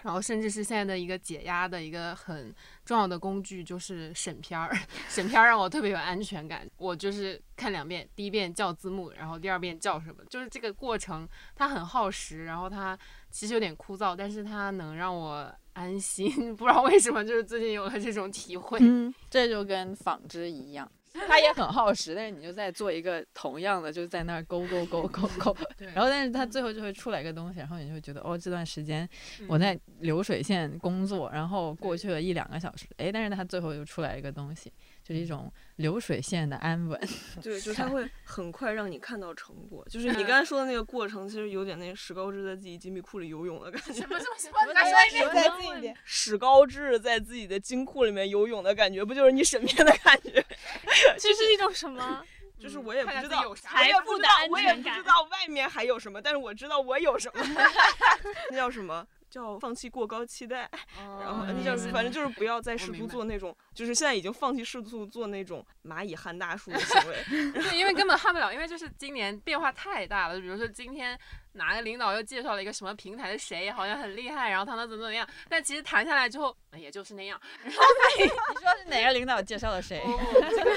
[0.03, 4.75] 然后甚至是现在的一个解压的一个很重要的工具，就是审片儿。
[5.09, 6.69] 审片儿让我特别有安全感。
[6.77, 12.99] 我就是看两遍，第一遍叫字幕，然后第二遍叫什么，就是这个过程它很耗时，然后它
[13.31, 16.31] 其实有点枯燥，但是它能让我安心。
[16.57, 18.79] 不知道为什么，就是最近有了这种体会。
[18.81, 20.91] 嗯，这就跟纺织一样。
[21.13, 25.57] 它也很耗时，但是你就在做一个同样的，就在那儿勾勾勾勾 勾，
[25.95, 29.09] 然后但是他最后就会出来一个东西，然后你就会觉得哦，这段时间
[29.49, 34.73] 我在流水线工作，然后过去了一两个小时，哎，但是他最后又出来一个东西。
[35.11, 37.01] 就是一种流水线的安稳，
[37.43, 39.85] 对，就是它会很快让你看到成果。
[39.91, 43.93] 就是你刚才说的那个过程，其实有点那史高治在自己金币库里游泳的感觉。
[43.95, 44.73] 什么什么什 么？
[44.73, 45.97] 再说一遍，再近一点。
[46.05, 50.31] 史高治在自己的金库里面游泳的感觉，不就是你身边的感觉？
[51.19, 52.25] 这是一种什么？
[52.57, 54.29] 就是我也不知道，我也不知道。
[54.49, 57.45] 我也不知道外面还有什么，但是我知道我有什么。
[58.51, 59.05] 那叫什么？
[59.31, 60.69] 叫放弃过高期待，
[61.21, 67.17] 然后那叫反正就是不要再试图做那种，就是现在已经放弃试图做那种蚂蚁撼大树的行为。
[67.53, 70.35] 对，因为根本撼不了，因为就是今年变化太大了。
[70.37, 71.19] 就比如说今天。
[71.55, 75.29] 哪个领导又介绍了一个什么平台的谁，好像很厉害，然后他能怎么怎么样？
[75.49, 77.41] 但其实谈下来之后，也就是那样。
[77.65, 77.83] 然后
[78.21, 80.01] 你说是哪个领导介绍了谁？
[80.49, 80.71] 这个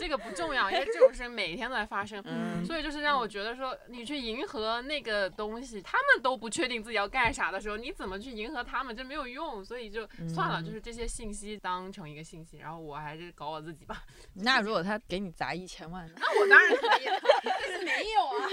[0.00, 2.20] 这个不重要，因为这种事每天都在发生。
[2.26, 2.66] 嗯。
[2.66, 8.96] 所以就是让我觉得说，你去迎合那个东西，他们都不确定自己要干啥的时候，你怎么去迎合他们？
[8.96, 9.64] 这没有用。
[9.64, 14.04] 所以就算了，就是这些信息当成一个信息，然后我还是搞我自己吧。
[14.34, 17.06] 那如果他给你砸一千万，那我当然可以，
[17.42, 18.48] 但是没有啊。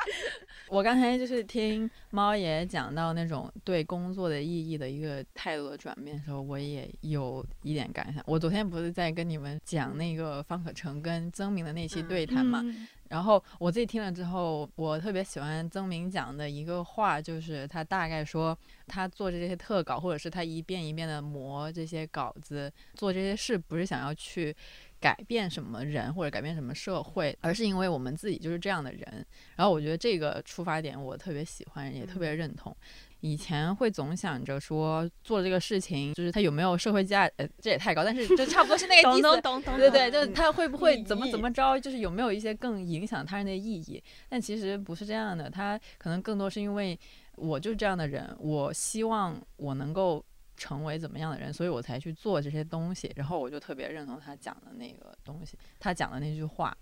[0.68, 8.22] 我刚才就是听猫爷讲到那种对工作的意义的一个态度的转变的时候，我也有一点感想。
[8.26, 12.62] 我昨天不是在跟你们讲那个方可成跟曾明的那期对谈嘛，
[13.10, 24.56] 然后我自己听了之后，我特别喜欢曾明讲的一个话，就是他大概说他做这些特稿，或者是他一遍一遍的磨这些稿子，做这些事不是想要去。
[25.00, 29.26] 改变什么人或者改变什么社会，而是因为我们自己就是这样的人。
[29.56, 32.76] 然后我觉得这个出发点我特别喜欢，也特别认同。
[33.20, 39.22] 以前会总想着说做这个事情，就是它有没有社会价，呃，这也太高，但是就差不多是那个意思。
[39.22, 39.76] 懂懂懂。
[39.76, 44.02] 对对，就是它会不会怎么怎么着，就是有没有一些更影响他人的意义？
[44.28, 46.98] 但其实不是这样的，它可能更多是因为
[47.36, 50.24] 我就是这样的人，我希望我能够。
[50.56, 53.10] 成为怎么样的人，所以我才去做这些东西。
[53.16, 56.76] 然后我就特别认同他讲的那个东西，他讲的那句话。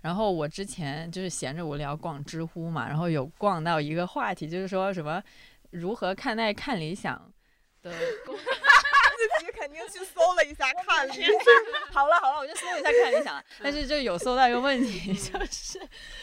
[0.00, 5.20] 然后我之前就是闲着无聊逛知乎嘛，然后有逛到一个话题，就是说什么
[5.70, 7.32] 如何看待看理想
[7.82, 7.90] 的。
[9.16, 11.32] 自己肯定去搜了一下看理想。
[11.90, 13.42] 好了好了，我就搜一下看理想。
[13.60, 15.80] 但是就有搜到一个问题， 就是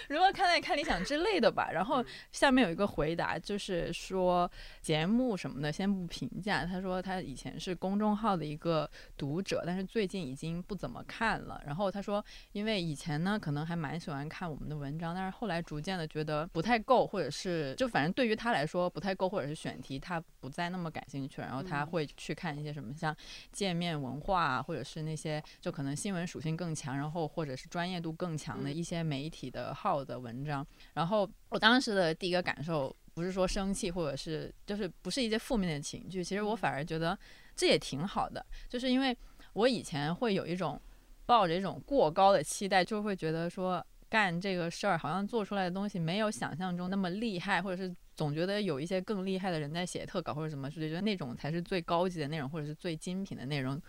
[0.08, 1.70] 如何看待看理想之类的吧。
[1.72, 4.50] 然后下面有一个回答，就是说
[4.82, 6.66] 节目什么的先不评价。
[6.66, 11.62] 他说他以前是公众号的一个读者，但是最近已经不怎么看了。
[11.66, 21.42] 然后他说，因为以前呢可能还蛮喜欢看我们的文章，但是后来逐渐的觉得不太够，或者是就反正对于他来说不太够，或者是选题他不再那么感兴趣。
[21.42, 22.94] 然后他会去看一些什么。
[22.96, 23.14] 像
[23.52, 30.66] 界面文化，或者是那些就可能新闻属性更强，然后或者是专业度更强的一些媒体的号的文章。
[30.94, 37.18] 然后我当时的第一个感受不是说生气，或者是就是不是一些负面的情绪，其实我反而觉得
[37.56, 39.16] 这也挺好的，就是因为
[39.54, 40.80] 我以前会有一种
[41.26, 47.92] 抱着一种过高的期待，就会觉得说干这个事儿好像做出来的东西没有想象中那么厉害，或者是。
[48.16, 53.82] 总觉得有一些更厉害的人在写特稿或者什么，就觉得那种才是最高级的内容，或者是最精品的内容。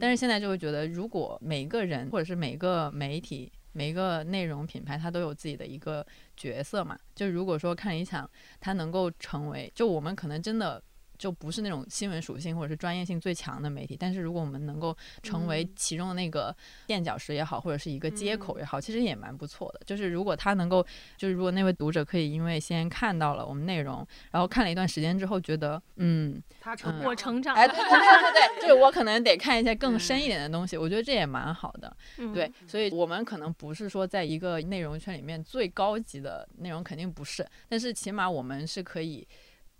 [0.00, 6.04] 但是现在就会觉得，如果每个人或者是每个媒体、每个内容品牌，它都有自己的一个
[6.36, 6.98] 角色嘛。
[7.14, 10.82] 就如果说看理想，它能够成为，就我们可能真的。
[11.18, 16.54] 就不是那种新闻属性或者是专业性最强的媒体，但是如果我们能够成为其中的那个
[16.86, 19.80] 垫脚石也好，或者是一个接口也好，其实也蛮不错的。
[19.84, 31.96] 就是如果他能够，就是如果那位读者可以因为先看到了我们内容，然后看了一段时间之后，觉得嗯，他成我成长，哎，对对对对对，就是我可能得看一些更深一点的东西，我觉得这也蛮好的。
[32.32, 39.26] 对，所以我们可能不是说在一个内容圈里面最高级的内容，肯定不是，但是起码我们是可以。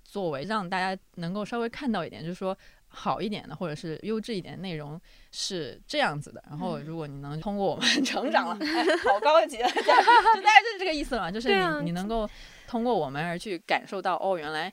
[0.08, 2.56] 作为让大家能够稍微看到一点，就是说
[2.88, 4.98] 好一点的，或者是优质一点的内容
[5.30, 6.42] 是这样子的。
[6.48, 8.66] 然后，如果你能通过我们 成长了，
[9.04, 11.30] 好高级，就大概就是这个意思嘛。
[11.30, 11.48] 就是
[11.80, 12.26] 你你能够
[12.66, 14.72] 通过我们而去感受到，哦，原来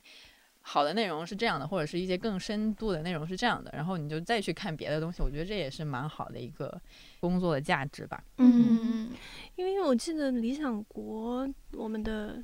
[0.62, 3.70] 好的内容是这样的，或者是一些更深度的内容是这样的。
[3.74, 6.80] 然后你就再去看别的东西，我觉得这也是蛮好的一个
[7.20, 8.24] 工作的价值吧。
[8.38, 9.10] 嗯，
[9.56, 12.42] 因为我记得理想国我们的。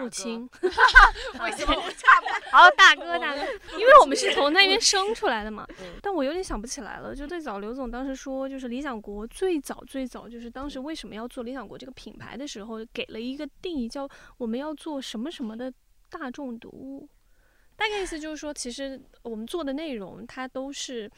[0.00, 0.48] 父亲。
[1.42, 2.50] 为什么我差不多？
[2.50, 3.42] 好，大哥大哥，
[3.78, 5.66] 因为我们是从那边生出来的嘛。
[5.80, 7.14] 嗯但我有点想不起来了。
[7.14, 15.72] 就最早刘总当时说，就是理想国最早最早就是当时为什么要做理想国这个品牌的时候，给了一个定义，叫我们要做什么什么的
[16.10, 17.08] 大众读物。
[17.76, 21.10] 大概意思就是说，其实我们做的内容它都是。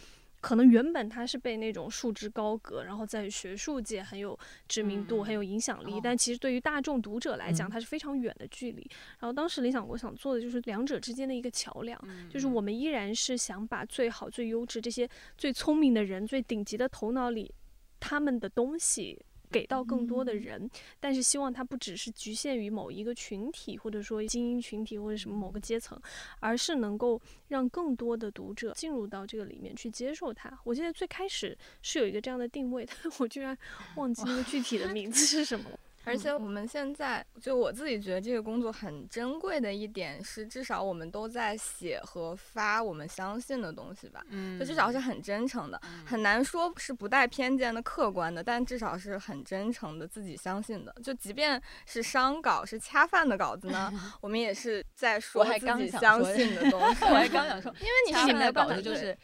[0.45, 4.39] 可能原本他是被那种束之高阁，然后在学术界很有
[4.69, 8.87] 知名度、嗯很有影响力，哦但其实对于大众读者来讲，嗯它是非常远的距离。
[9.21, 17.51] 然后当时理想国想做的就是两者之间的一个桥梁，就是我们依然是想把最好、最优质这些最聪明的人、最顶级的头脑里
[17.99, 19.19] 他们的东西。
[19.55, 25.97] 给到更多的人，但是希望它不只是局限于某一个群体，或者说精英群体或者什么某个阶层，
[26.41, 30.59] 而是能够让更多的读者进入到这个里面去接受它。
[30.65, 33.57] 我记得最开始是有一个这样的定位，但 是我居然
[33.95, 35.79] 忘记那个具体的名字是什么了。
[36.05, 44.23] 而且我们现在就我自己觉得这个工作很珍贵的一点是，至少我们都在写和发我们相信的东西吧。
[44.29, 50.95] 嗯就至少是很真诚的，很难说是不带偏见的、客观的，但至少是很真诚的，自己相信的。
[51.03, 57.05] 就即便是商稿、是恰饭的稿子呢， 我们也是在说还自己相信的东西。
[57.05, 59.17] 我还刚想说，因为你掐饭的稿子就是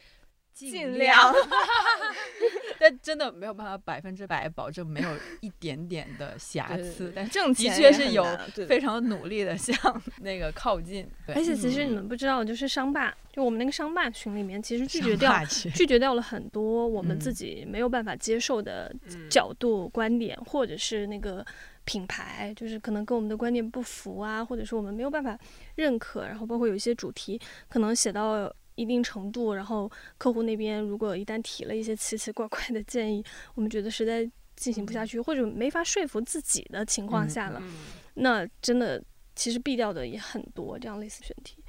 [0.52, 1.34] 尽尽量量，
[2.78, 5.08] 但真的没有办法百分之百保证没有
[5.40, 8.24] 一点点的瑕对对对，疵但是挣的确是有
[8.68, 9.74] 非常努力的 向
[10.20, 11.08] 那个靠近。
[11.26, 11.34] 对。
[11.34, 15.32] 而且其实你们不知道，就是商霸，就我们那个商霸群里面，其实拒绝掉
[15.74, 17.20] 拒绝掉了很多我们嗯。
[17.20, 19.28] 自己没有办法接受的嗯。
[19.28, 21.44] 角度、观点，或者是那个
[21.84, 25.38] 品牌，就是可能跟我们的观念不符啊，或者说我们没有办法
[25.76, 33.22] 认可，然后包括有一些主题可能写到一定程度，然后客户那边如果一旦提了一些奇奇怪怪的建议，
[33.54, 34.26] 我们觉得实在
[34.56, 37.72] 进行不下去，或者没法说服自己的情况下了，嗯
[38.14, 39.02] 那真的
[39.36, 41.62] 其实避掉的也很多，这样类似选题。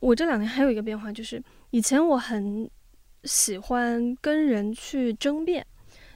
[0.00, 2.70] 我这两年还有一个变化，就是以前我很
[3.24, 5.66] 喜欢跟人去争辩，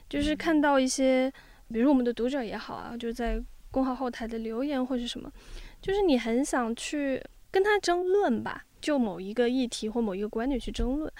[0.07, 1.31] 就是看到一些，
[1.71, 3.41] 比如我们的读者也好啊，就是在
[3.71, 5.31] 公号后台的留言或者什么，
[5.81, 7.21] 就是你很想去
[7.51, 11.11] 跟他争论吧，就某一个议题或某一个观点去争论，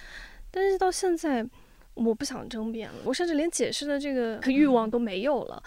[0.52, 1.44] 但是到现在。
[1.96, 5.64] 我不想争辩了，我甚至连解释的这个欲望都没有了。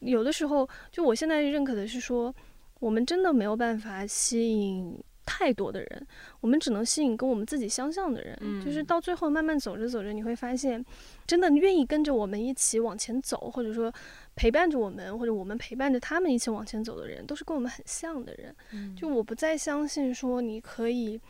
[0.00, 2.34] 有的时候，就我现在认可的是说，
[2.80, 6.06] 我们真的没有办法吸引太多的人，
[6.40, 8.36] 我们只能吸引跟我们自己相像的人。
[8.64, 10.84] 就是嗯到最后慢慢走着走着，你会发现，
[11.26, 13.92] 真的愿意跟着我们一起往前走，或者说
[14.34, 18.54] 陪伴着我们，或者我们陪伴着他们一起往前走的人，都是跟我们很像的人。
[18.96, 21.20] 就我不再相信说你可以，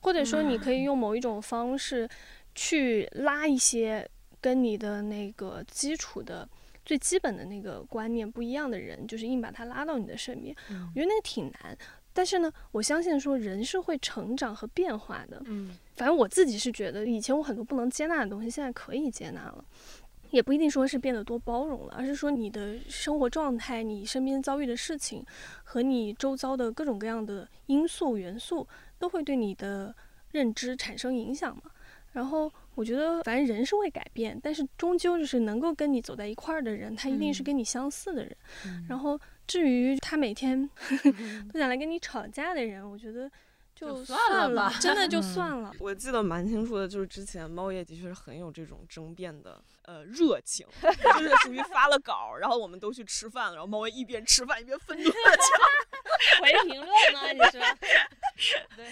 [0.00, 2.08] 或者说你可以用某一种方式
[2.54, 4.08] 去拉一些
[4.40, 6.48] 跟你的那个基础的。
[6.84, 11.74] 最基本的那个观念不一样的人，就是硬把他拉到你的身边，我觉得那个挺难。
[12.14, 15.42] 但是呢，我相信说人是会成长和变化的。
[15.44, 19.64] 嗯反正我自己是觉得，以前我很多不能接纳的东西，现在可以接纳了。
[20.30, 25.24] 也不一定说是变得多包容了，而是说你的生活状态、你身边遭遇的事情
[25.62, 28.66] 和你周遭的各种各样的因素元素，
[28.98, 29.94] 都会对你的
[30.32, 31.62] 认知产生影响嘛。
[32.14, 38.36] 然后我觉得，反正人是会改变，但是终究就是能够跟你走在一块儿的人，他一定是跟你相似的人。
[38.88, 39.16] 然后
[39.46, 40.68] 至于他每天
[41.52, 43.30] 都想来跟你吵架的人，我觉得
[43.74, 45.72] 就就算了真的就嗯算了。
[45.78, 57.32] 我记得蛮清楚的，就是之前猫爷的确是很有这种争辩的呃热情， 就是属于发了稿，然后我们都去吃饭了，然后猫爷一边吃饭一边愤怒的讲，回评论吗？
[57.32, 57.60] 你说？
[58.76, 58.86] 对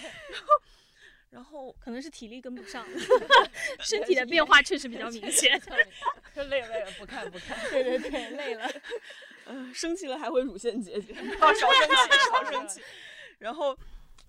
[1.30, 2.84] 然后可能是体力跟不上，
[3.80, 5.58] 身体的变化确实比较明显。
[6.34, 7.58] 就累了累了，不看不看。
[7.70, 8.70] 对对对，累了。
[9.72, 12.80] 呃生气了还会乳腺结节， 少生气少生气。
[13.40, 13.76] 然后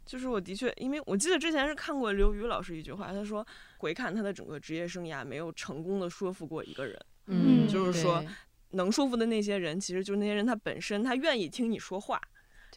[0.05, 3.45] 就是我的确，因为我记得之前是看过刘瑜老师一句话，他说
[3.77, 6.99] 回看他的整个职业生涯，没有成功的说服过一个人。
[7.27, 8.23] 嗯就是说
[8.71, 12.19] 能说服的那些人，其实就是那些人他本身他愿意听你说话，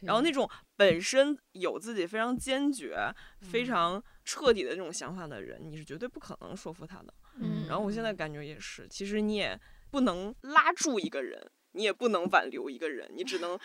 [0.03, 7.13] 然后那种本身有自己非常坚决、非常彻底的这种想法的人，你是绝对不可能说服他的。
[7.39, 9.59] 嗯然后我现在感觉也是，其实你也
[9.91, 11.51] 不能拉住一个人。
[11.77, 13.57] 你也不能挽留一个人，你只能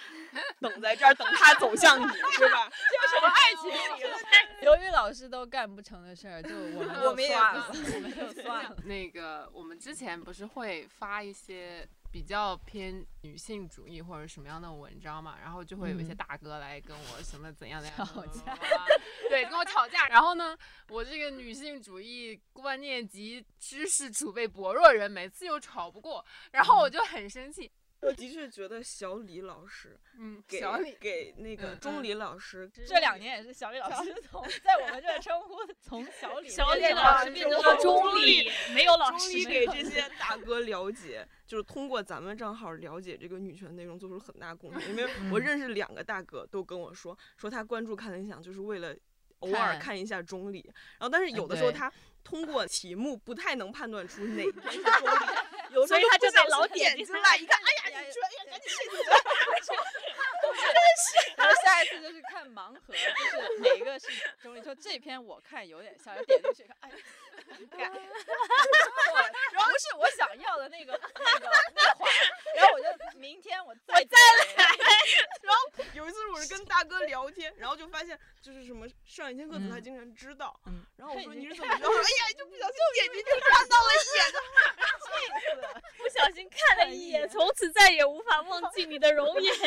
[0.61, 2.71] 等在这儿，等他走向你，是吧？
[2.91, 4.23] 这什么爱情理论？
[4.61, 8.77] 刘宇老师都干不成的事儿，就我们就我们也算了，我们就算了。
[8.85, 18.57] 那个我们之前不是会发一些比较偏女性主义或者什么样的文章嘛，然后就会有一些嗯大哥来跟我什么怎样怎样吵架，
[19.29, 20.07] 对，跟我吵架。
[20.07, 20.57] 然后呢，
[20.91, 27.73] 我这个女性主义观念及知识储备薄弱人，每次又吵不过，然后我就很生气。
[28.03, 44.90] 我的确觉得小李老师 嗯，给小李给那个嗯钟离老师这两年也是小李老师从在我们这儿称呼 从小李小李老师变成了钟李理，没有老钟师离给这些大哥了解，就是通过咱们账号了解这个女权内容做出了很大贡献。
[44.90, 48.94] 因为 我认识两个大哥都跟我说，说他关注看理想就是为了
[49.38, 50.61] 偶尔看看一下钟离，
[50.98, 51.92] 然后但是有的时候他
[52.24, 54.82] 通过题目不太能判断出哪是钟离，
[55.75, 58.93] 有时候所以他就得老点进来一看，哎呀，你说，哎呀，赶紧进去。
[61.37, 64.07] 然后 下一次就是看盲盒，就是哪个是
[64.43, 66.97] 钟离说这篇我看有点像，点进去看，哎呀，
[67.70, 67.79] 尴尬，
[69.53, 72.11] 然后不是我想要的那个那个那环，
[72.57, 72.87] 然后我就
[73.18, 74.18] 明天我再再
[74.57, 74.66] 来，
[75.95, 81.89] 有一次我是跟大哥聊天，然后就发现就是什么上一节课他嗯竟然知道，嗯然后我说你是怎么知道？
[81.89, 84.33] 哎呀，就不小心眼睛就看到了一眼。
[85.99, 89.55] 不小心看了一眼，从此再也无法忘记你的容颜。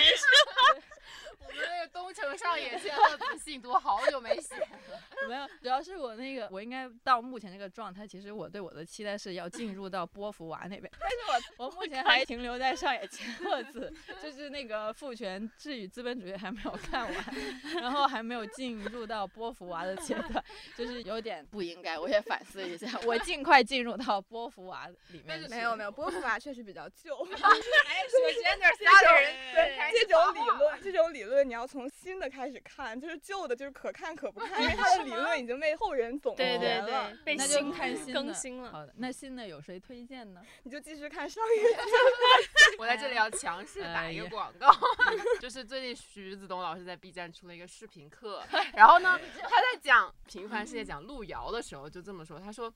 [1.47, 4.67] 我们那个东城上野千鹤子信读好久没写了。
[5.27, 13.91] 没有，主要是我那个我应该到目前这个状态，其实我对我的期待是要进入到波伏娃那边， 但是我我目前还停留在上野千鹤子，
[14.21, 17.25] 就是那个父权制与资本主义还没有看完，
[17.81, 20.43] 然后还没有进入到波伏娃的阶段，
[20.77, 25.47] 就是有点不应该，我也反思一下，我尽快进入到波伏娃里面去。
[25.49, 27.15] 没有没有，波伏娃确实比较旧。
[27.25, 37.11] 哎，说 gender 家里人对这种理论，这种理论你要从新的开始看，就是旧的，就是可看可不看，因为它的理论已经被后人总结对对了。
[37.11, 38.71] 对，被那就新看新的更新了。
[38.71, 40.41] 好的，那新的有谁推荐呢？
[40.63, 41.83] 你就继续看上一个。
[42.79, 44.69] 我在这里要强势打一个广告，
[45.39, 52.73] 就是最近徐子东老师在 B 站出了一个视频课，然后呢， 他在讲《平凡世界》讲路遥的时候就这么说，他说。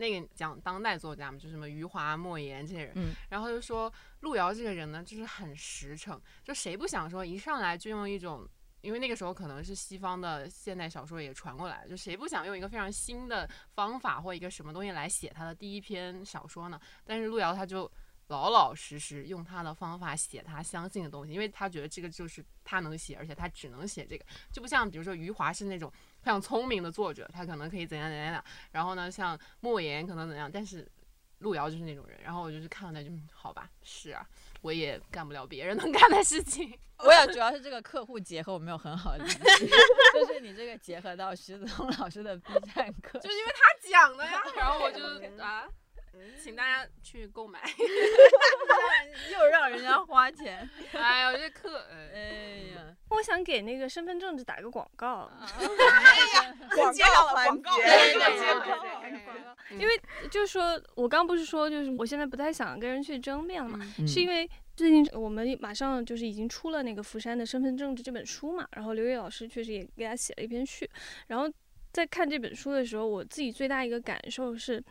[0.00, 8.48] 那个讲当代作家嘛，就什么余华、莫言这些人，嗯然后就说路遥这个人呢，就是很实诚，就谁不想说一上来就用一种，
[8.80, 16.80] 因为那个时候可能是西方的现代小说也传过来，就谁不想用一个非常新的方法或一个什么东西来写他的第一篇小说呢？
[17.04, 17.90] 但是路遥他就
[18.28, 30.86] 老老实实用他的方法写他相信的东西，因为他觉得这个就是他能写，而且他只能写这个，就不像比如说余华是那种非常聪明的作者，他可能可以怎样怎样怎样，然后呢，像莫言可能怎样，但是
[31.38, 34.26] 路遥就是那种人，然后我就是看了那就嗯好吧，是啊，
[34.60, 39.40] 我也干不了别人能干的事情， 我也主要是这个客户结合我没有很好的理解，
[40.14, 45.02] 就是你这个结合到徐子东老师的 B 站课，就是因为他讲的呀， 然后我就
[45.42, 45.66] 啊，
[46.42, 47.60] 请大家去购买，
[49.32, 52.10] 又让人家花钱，哎呦这课，哎。
[52.12, 52.20] 呃，
[52.74, 55.30] 呀，我想给那个身份证只打个广告，
[56.74, 57.76] 广接到了环广告。
[57.76, 57.82] 节。
[57.82, 59.92] 对对对广告广告嗯因为
[60.30, 64.06] 就是说我刚不是说，就是我现在不太想跟人去争辩了嘛，嗯。
[64.08, 70.90] 是因为最近我们马上就是已经出了那个《福山的身份政治》这本书嘛，然后刘烨老师确实也给他写了一篇序，
[71.28, 71.48] 然后
[71.92, 74.82] 在看这本书的时候，我自己最大一个感受是，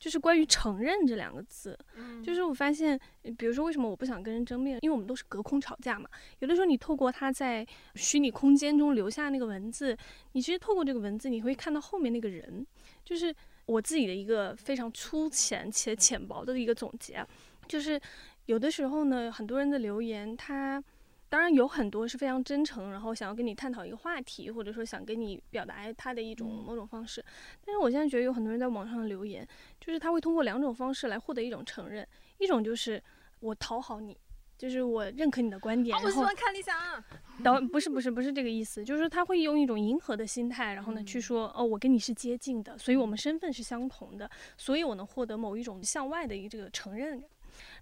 [0.00, 6.08] 就是关于承认这两个字，嗯就是我发现，呃比如说为什么我不想跟人争辩，因为我们都是隔空吵架嘛。
[6.38, 9.96] 有的时候你透过他在虚拟空间中留下那个文字，
[10.32, 12.66] 你其实透过这个文字，你会看到后面那个人，
[13.04, 13.32] 就是
[13.66, 17.28] 我自己的一个非常粗浅且浅薄的一个总结啊，
[17.68, 18.00] 就是
[18.46, 20.82] 有的时候呢，很多人的留言他。
[21.30, 27.24] 当然有很多是非常真诚，然后想要跟你探讨一个话题，或者说想跟你表达他的一种某种方式。
[27.64, 29.46] 但是我现在觉得有很多人在网上留言，
[29.80, 32.06] 就是他会通过两种方式来获得一种承认，
[32.38, 33.02] 一种就是
[33.38, 34.18] 我讨好你，
[34.58, 36.78] 就是我认可你的观点，我喜欢看理想。
[36.78, 37.02] 啊
[37.42, 47.30] 导不是不是不是这个意思，就是他会用一种迎合的心态，然后呢去说哦，我跟你是接近的，所以我们身份是相同的，所以我能获得某一种向外的一个这个承认感。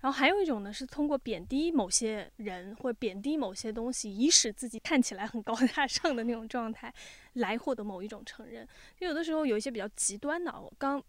[0.01, 6.93] 然后还有一种呢，是通过贬低某些人或贬低某些东西，以使自己看起来很高大上的那种状态，
[7.35, 8.67] 来获得某一种承认。
[8.97, 11.03] 就有的时候有一些比较极端的，我刚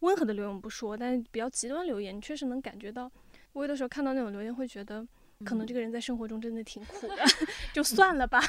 [0.00, 3.10] 温和的留言不说，但是比较极端留言，你确实能感觉到。
[3.54, 5.04] 我有的时候看到那种留言，会觉得
[5.44, 7.24] 可能这个人在生活中真的挺苦的，
[7.74, 8.40] 就算了吧。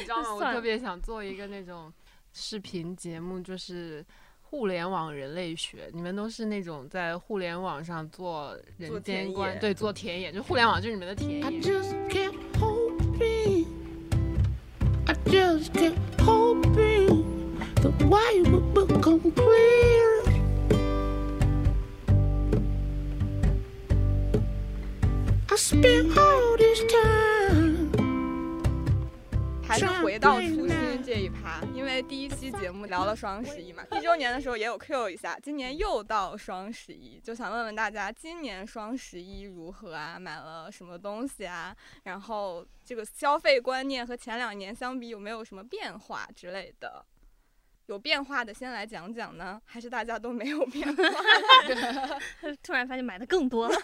[0.00, 0.34] 你知道吗？
[0.34, 1.92] 我 特别想做一个那种
[2.32, 4.04] 视频节目，就是
[4.56, 5.90] 互联网人类学。
[5.92, 11.52] 你们都是那种在互联网上做人间观，对，做田野，就互联网就是你们的田野 I。
[11.60, 13.66] just can't hold me.
[15.04, 15.94] I just can't
[16.24, 17.22] hold me.
[17.86, 20.22] the way would become clear.
[25.50, 27.25] I spent all this time
[29.66, 40.18] 还是回到初心这一一趴，因为第一期节目聊了双十一嘛，一周年的时候也有 Q 一下，今年又到双十一，就想问问大家今年双十一如何啊？
[40.18, 41.76] 买了什么东西啊？
[42.04, 47.04] 然后这个消费观念和前两年相比有没有什么变化之类的？
[47.86, 51.02] 有变化的先来讲讲呢，还是大家都没有变化？
[52.62, 53.76] 突然发现买的更多了。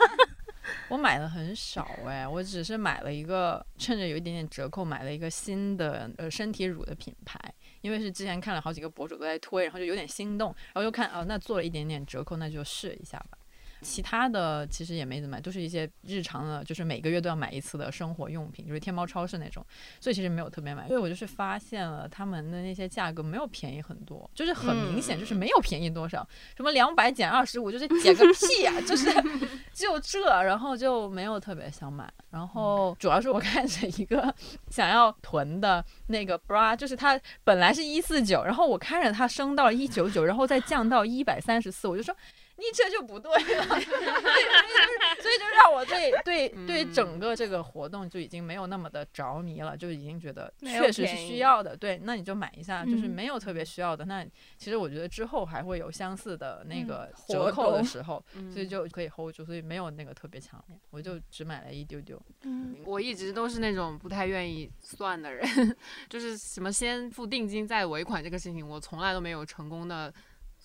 [0.89, 7.39] 我买的很少哎，我只是买了一个，趁着有一点点折扣，买了一个新的呃身体乳的品牌，
[7.81, 13.39] 因为是之前看了好几个博主都在推，然后就有点心动，然后就看哦，那做了一点点折扣，那就试一下吧。
[13.83, 19.64] 其他的其实也没怎么买，都是一些日常的，就是每个月都要买一次的生活用品，就是天猫超市那种，
[20.01, 20.87] 所以其实没有特别买。
[20.87, 26.26] 所以我就是发现了他们的那些价格没有便宜很多，就是很明显就是没有便宜多少，
[26.57, 29.11] 什么两百减二十五，就是减个屁呀，就是
[29.74, 32.09] 就这，然后就没有特别想买。
[32.30, 34.35] 然后主要是我看着一个
[34.70, 42.14] 想要囤的那个 bra，就是它本来是一四九，然后我看着它升到了一九九，然后再降到一百三十四，我就说。
[42.63, 43.83] 你这就不对了， 所以
[45.21, 51.77] 所以就让我对对对整个这个活动就已经没有那么的着迷了，就已经觉得确实是需要的。
[51.77, 54.25] 对，那你就买一下，就是没有特别需要的，那
[54.57, 62.21] 其实我觉得之后还会有相似的那个折扣的时候，所以就可以 hold 住，所以没有那个特别强烈，我就只买了一丢丢。
[62.43, 65.45] 嗯，我一直都是那种不太愿意算的人，
[66.09, 70.13] 就是什么先付定金再尾款这个事情，我从来都没有成功的。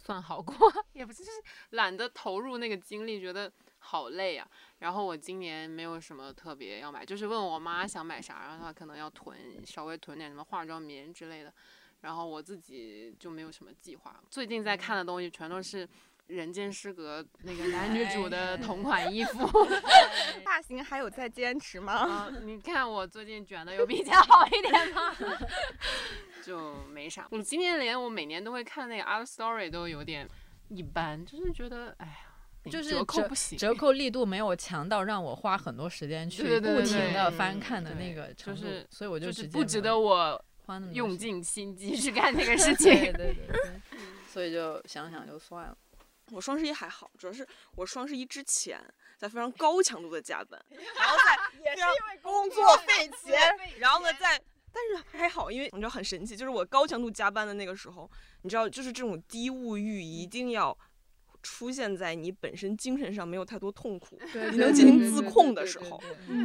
[0.07, 0.55] 算好过，
[0.93, 1.37] 也不是，就是
[1.71, 4.49] 懒得投入那个精力，觉得好累啊。
[4.79, 11.53] 然后我今年没有什么特别要买，就是问我妈想买啥，然后她可能要囤，稍微囤点什么化妆棉之类的。
[11.99, 14.23] 然后我自己就没有什么计划。
[14.29, 15.85] 最近在看的东西全都是。
[16.27, 19.47] 人间失格 那个男女主的同款衣服，
[20.43, 22.29] 发型还有在坚持吗？
[22.43, 25.15] 你看我最近卷的有比较 好一点吗？
[26.43, 27.27] 就没啥。
[27.31, 30.27] 我今年连我每年都会看那个 Art Story 都有点
[30.69, 42.93] 一般，就是觉得哎呀，就是折扣不行，折扣力度没有强到让我花很多时间去不停的翻看的那个程度，所以我就不值得我花那么用尽心机去干这个事情。
[42.93, 43.59] 对对对，
[44.29, 45.77] 所以就想想就算了。
[46.31, 48.79] 我双十一还好，主要是我双十一之前
[49.17, 53.39] 在非常高强度的加班， 然后在 也是因为工作费钱，
[53.79, 58.09] 然后呢在，但是还好，因为你知道很神奇，就是我高强度加班的那个时候，
[58.41, 60.77] 你知道就是这种低物欲一定要。
[61.43, 64.19] 出现在你本身精神上没有太多痛苦，
[64.51, 66.01] 你能进行自控的时候，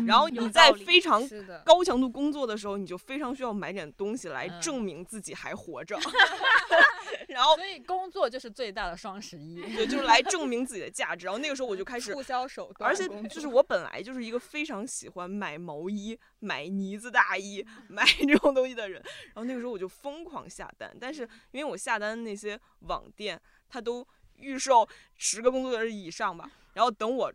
[0.06, 1.20] 然后你在非常
[1.64, 5.98] 高强度工作的时候，你就非常需要买点东西来证明自己还活着。
[7.32, 11.26] 然后，所以工作就是最大的双十一，对，就是 来证明自己的价值。
[11.26, 19.02] 然后那个时候我就开始促销手段，而且就是我本来就是一个非常喜欢买毛衣、买呢子大衣、买这种东西的人。
[19.26, 24.06] 然后那个时候我就疯狂下单，但是因为我下单那些网店，它都。
[24.36, 27.32] 预售十个工作日以上吧，然后等我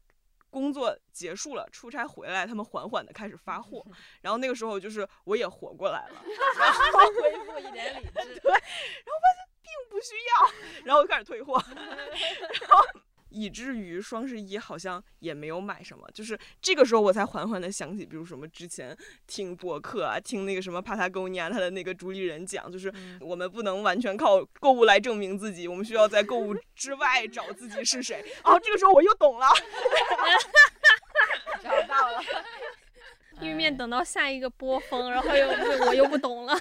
[0.49, 3.85] 工作结束了，出差回来，他们缓缓的开始发货，
[4.19, 6.21] 然后那个时候就是我也活过来了，
[6.59, 9.56] 然后恢复一点理智，对，然后发现并
[9.89, 10.51] 不需要，
[10.85, 12.85] 然后就开始退货， 然后。
[13.29, 18.97] 以至于双十一好像也没有买什么，就是这个时候我才缓缓的想起，比如什么之前
[19.27, 28.23] 听博客啊，听那个什么帕塔哥尼亚他的那个主理人讲，就是我们不能完全靠购物来证明自己，我们需要在购物之外找自己是谁。
[28.45, 29.47] 哦，这个时候我又懂了，
[31.61, 32.21] 找到了，
[33.41, 35.47] 玉面等到下一个波峰，然后又
[35.85, 36.57] 我又不懂了。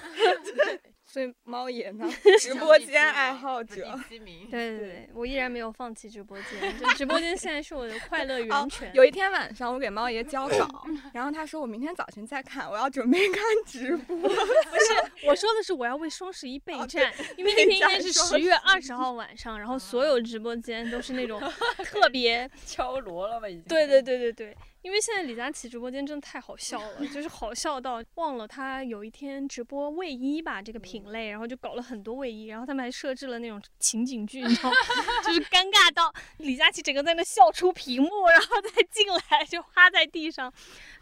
[1.09, 2.05] 所以猫爷呢？
[2.37, 3.97] 直播间爱好者。
[4.09, 6.47] 对对对，我依然没有放弃直播间。
[6.77, 8.91] 就直播间现在是我的快乐源泉。
[8.93, 14.17] 有一天晚上，我给猫爷 交稿，然后他说我明天早晨再看，我要准备看直播。
[14.17, 21.41] 不是，我说的是我要为双十一备战，因为那天应该是十月二十号晚上，然后所有直播间都是那种
[21.85, 23.47] 特别敲锣了吧？
[23.47, 23.63] 已经。
[23.63, 24.57] 对对对对对。
[24.87, 34.71] 因为现在李佳琦直播间真的太好笑了，就是好笑到忘了他有一天直播卫衣吧这个品类，然后就搞了很多卫衣，然后他们还设置了那种情景剧，你知道，
[35.25, 40.49] 就是尴尬到李佳琦整个在那笑出屏幕，然后再进来就趴在地上，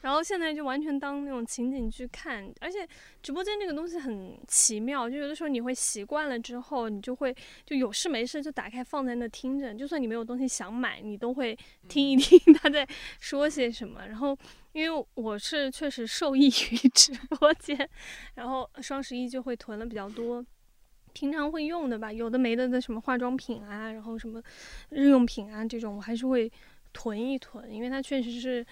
[0.01, 2.87] 然后现在就完全当那种情景剧看，而且
[3.25, 11.57] 直播间这个东西很奇妙，就有的时候你会习惯了之后，你就会就有事没事就打开放在那听着，就算你没有东西想买，你都会
[11.87, 12.87] 听一听他在
[13.19, 13.71] 说些。
[13.71, 14.05] 什么？
[14.05, 14.37] 然后，
[14.73, 17.89] 因为我是确实受益于直播间，
[18.35, 20.45] 然后双十一就会囤了比较多，
[21.13, 24.39] 平常会用的吧，有的没的的什么化妆品啊，然后什么
[24.89, 26.49] 日用品啊这种，我还是会
[26.93, 28.63] 囤一囤，因为它确实是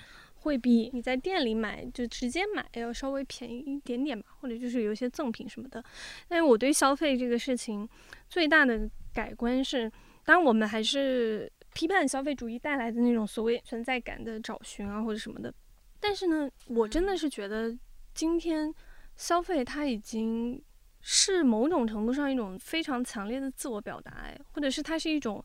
[0.44, 5.84] 会比你在店里买就直接买要稍微便宜一点点吧，或者就是有一些赠品什么的。
[6.28, 7.88] 但是我对消费这个事情
[8.30, 9.90] 最大的改观是，
[10.26, 15.54] 当然我们还是批判消费主义带来的那种所谓存在感的找寻啊或者什么的。
[16.00, 17.76] 但是呢，我真的是觉得
[18.14, 18.74] 今天
[19.16, 20.62] 消费它已经
[21.00, 25.42] 是某种程度上一种非常强烈的自我表达，哎，或者是它是一种，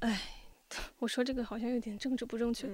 [0.00, 0.35] 哎。
[0.98, 2.68] 我说这个好像有点政治不正确，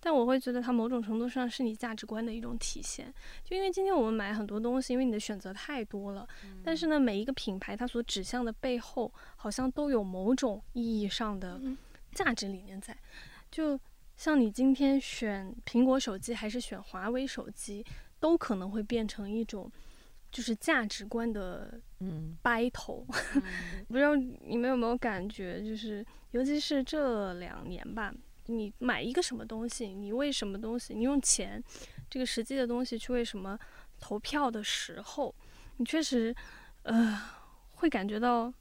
[0.00, 3.12] 但我会觉得它某种程度上是你价值观的一种体现。
[3.44, 6.26] 就因为今天我们买很多东西，因为你的选择太多了，
[6.64, 11.60] 但是呢，每一个品牌它所指向的背后，好像都有某种意义上的
[12.12, 12.96] 价值理念在。
[13.50, 13.78] 就
[14.16, 17.84] 像你今天选苹果手机还是选华为手机，
[18.18, 19.70] 都可能会变成一种。
[20.36, 22.36] 就是价值观的嗯。
[22.42, 23.06] battle，
[23.88, 28.12] 不知道你们有没有感觉，就是尤其是这两年吧，
[28.48, 31.62] 你买一个什么东西，你为什么东西，你用钱
[32.10, 33.58] 这个实际的东西去为什么
[33.98, 35.34] 投票的时候，
[35.78, 36.36] 你确实
[36.82, 37.18] 呃
[37.70, 38.52] 会感觉到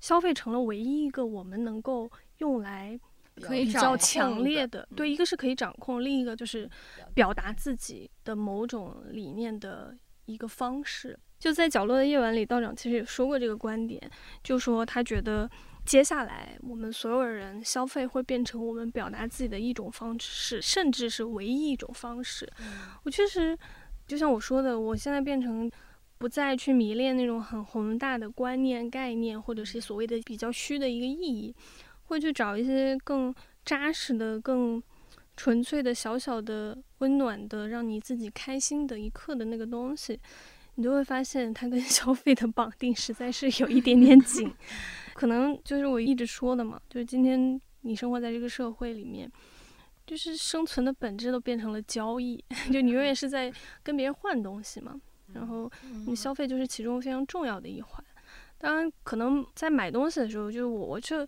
[0.00, 2.98] 消费成了唯一一个我们能够用来
[3.42, 6.66] 可以比较强烈的，对，一个是可以掌控，另一个就是
[7.12, 9.94] 表达自己的某种理念的。
[10.28, 14.00] 一个方式，就在角落的夜晚里，道长其实也说过这个观点，
[14.44, 15.50] 就说他觉得
[15.84, 22.46] 接下来我们所有人消费会变成我们表达自己的一种方式，甚至是唯一一种方式。
[23.04, 23.58] 我确实，
[24.06, 25.70] 就像我说的，我现在变成
[26.18, 31.54] 不再去迷恋那种很宏大的观念、概念，或者是所谓的比较虚的一个意义，
[32.04, 34.82] 会去找一些更扎实的、更。
[35.38, 40.18] 纯粹的小小的温暖的让你自己开心的一刻的那个东西，
[40.74, 44.52] 你就会发现它跟 消费的绑定实在是有一点点紧。
[45.14, 49.30] 可能就是我一直说的嘛，就是今天你生活在这个社会里面，
[50.04, 53.52] 就是生存的本质都变成了交易， 就你永远是在
[53.84, 55.00] 跟别人换东西嘛。
[55.34, 55.70] 然后
[56.06, 58.04] 你消费就是其中非常重要的一环。
[58.58, 61.24] 当然，可能在买东西的时候，就是我这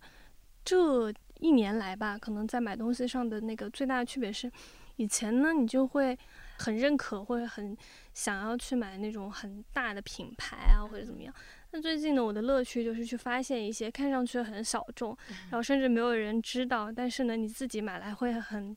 [0.64, 1.14] 这。
[1.41, 4.51] 一年来吧，可能在买东西上的那个最大的区别是，
[4.97, 6.16] 以前呢你就会
[6.59, 7.76] 很认可或者很
[8.12, 11.34] 想要去买那种很大的品牌啊或者怎么样。
[11.72, 15.16] 那最近呢，我的乐趣就是去发现一些看上去很小众，
[15.51, 18.76] 然后甚至没有人知道，但是呢你自己买来会很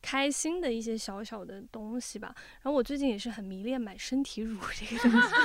[0.00, 2.32] 开心的一些小小的东西吧。
[2.62, 5.28] 然后我最近也是很迷恋买身体乳这个东西，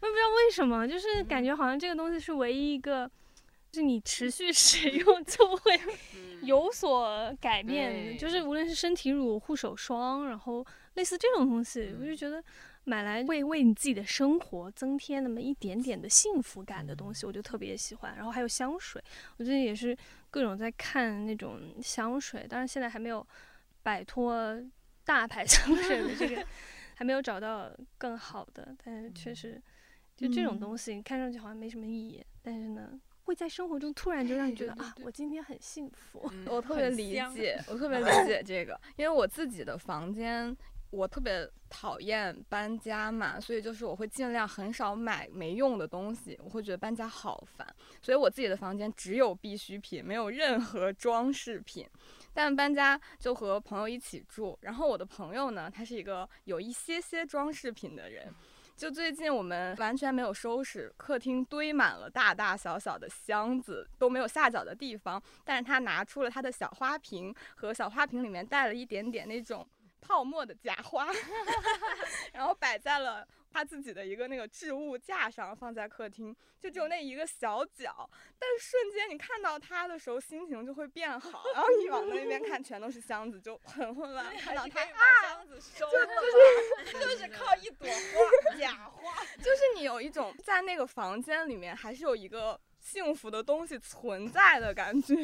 [0.00, 3.10] 我也不知道为什么，就是感觉好像这个东西是唯一一个。
[3.76, 5.78] 是你持续 使用就会
[6.42, 12.42] 有所改变，就是无论是身体乳、护手霜，然后类似这种东西，我就觉得
[12.84, 18.16] 买来为为你自己的生活增添那么一点点的幸福感的东西，我就特别喜欢。
[18.16, 19.02] 然后还有香水，
[19.36, 19.94] 我最近也是
[20.30, 23.26] 各种在看那种香水，当然现在还没有
[23.82, 24.58] 摆脱
[25.04, 26.46] 大牌 香水的这个，
[26.96, 29.60] 还没有找到更好的，但是确实
[30.16, 32.98] 就这种东西看上去好像没什么意义，但是呢。
[33.26, 36.30] 会在生活中突然就让你觉得啊，我今天很幸福。
[36.46, 40.56] 我特别理解， 我特别理解这个，因为我自己的房间，
[40.90, 47.66] 我特别讨厌搬家嘛，所以就是我会尽量很少买没用的东西，我会觉得搬家好烦，
[48.00, 51.84] 所以我自己的房间只有必需品，没有任何装饰品。
[52.32, 58.32] 但搬家就和朋友一起住，然后我的朋友呢，他是一个有一些些装饰品的人。
[58.76, 65.20] 就最近我们完全没有收拾，客厅堆满了大大小小的箱子，都没有下脚的地方。
[65.44, 69.66] 但是他拿出了他的小花瓶，和小花瓶里面带了一点点那种
[70.00, 71.08] 泡沫的假花，
[72.34, 73.26] 然后摆在了。
[73.50, 81.44] 他自己的一个那个置物架上放在客厅，就只有那一个小角，但是瞬间你看到他的时候，心情就会变好。
[81.54, 84.36] 然后你往那边看，全都是箱子，就很混乱。
[84.36, 86.06] 看到他啊，箱子收了，
[86.92, 95.14] 就是靠一朵花， 假花，就是你有一种在那个房间里面还是有一个幸福的东西存在的感觉。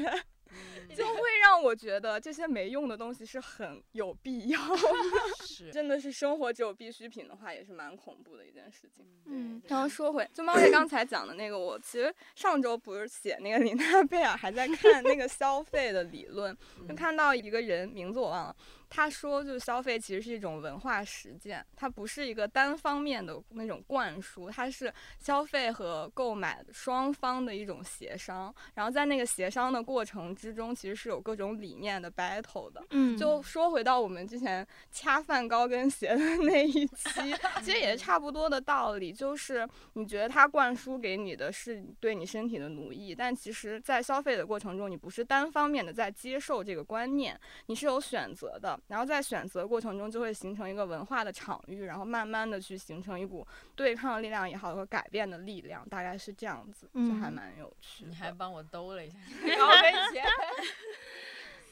[0.95, 4.79] 就会让我觉得这些没用的东西是很有必要的，
[5.47, 9.07] 是真的是生活只有必需品的话，也是蛮恐怖的一件事情。
[9.25, 16.57] 嗯，然后说回，就猫姐刚才讲的那个，我其实上周不是写那个林娜贝尔，还在看那个消费的理论，
[16.89, 18.57] 就看到一个人名字我忘了。
[18.95, 28.55] 他说，就是消费其实是一种文化实践，它不是一个单方面的那种灌输，它是消费和购买双方的一种协商。
[28.75, 32.85] 然后在那个协商的过程之中，其实是有各种理念的 battle 的。
[32.91, 48.79] 嗯，就说回到我们之前恰饭高跟鞋的 那一期，其实也是差不多的道理，就是你觉得它灌输给你的是对你身体的奴役，但其实，在消费的过程中，你不是单方面的在接受这个观念，你是有选择的。
[48.89, 58.11] 然后在选择过程中就会形成一个文化的场域，然后慢慢的去形成一股对抗力量也好和改变的力量，大概是这样子，就还嗯蛮有趣的。
[58.11, 59.17] 你还帮我兜了一下，
[59.57, 60.23] 高跟鞋。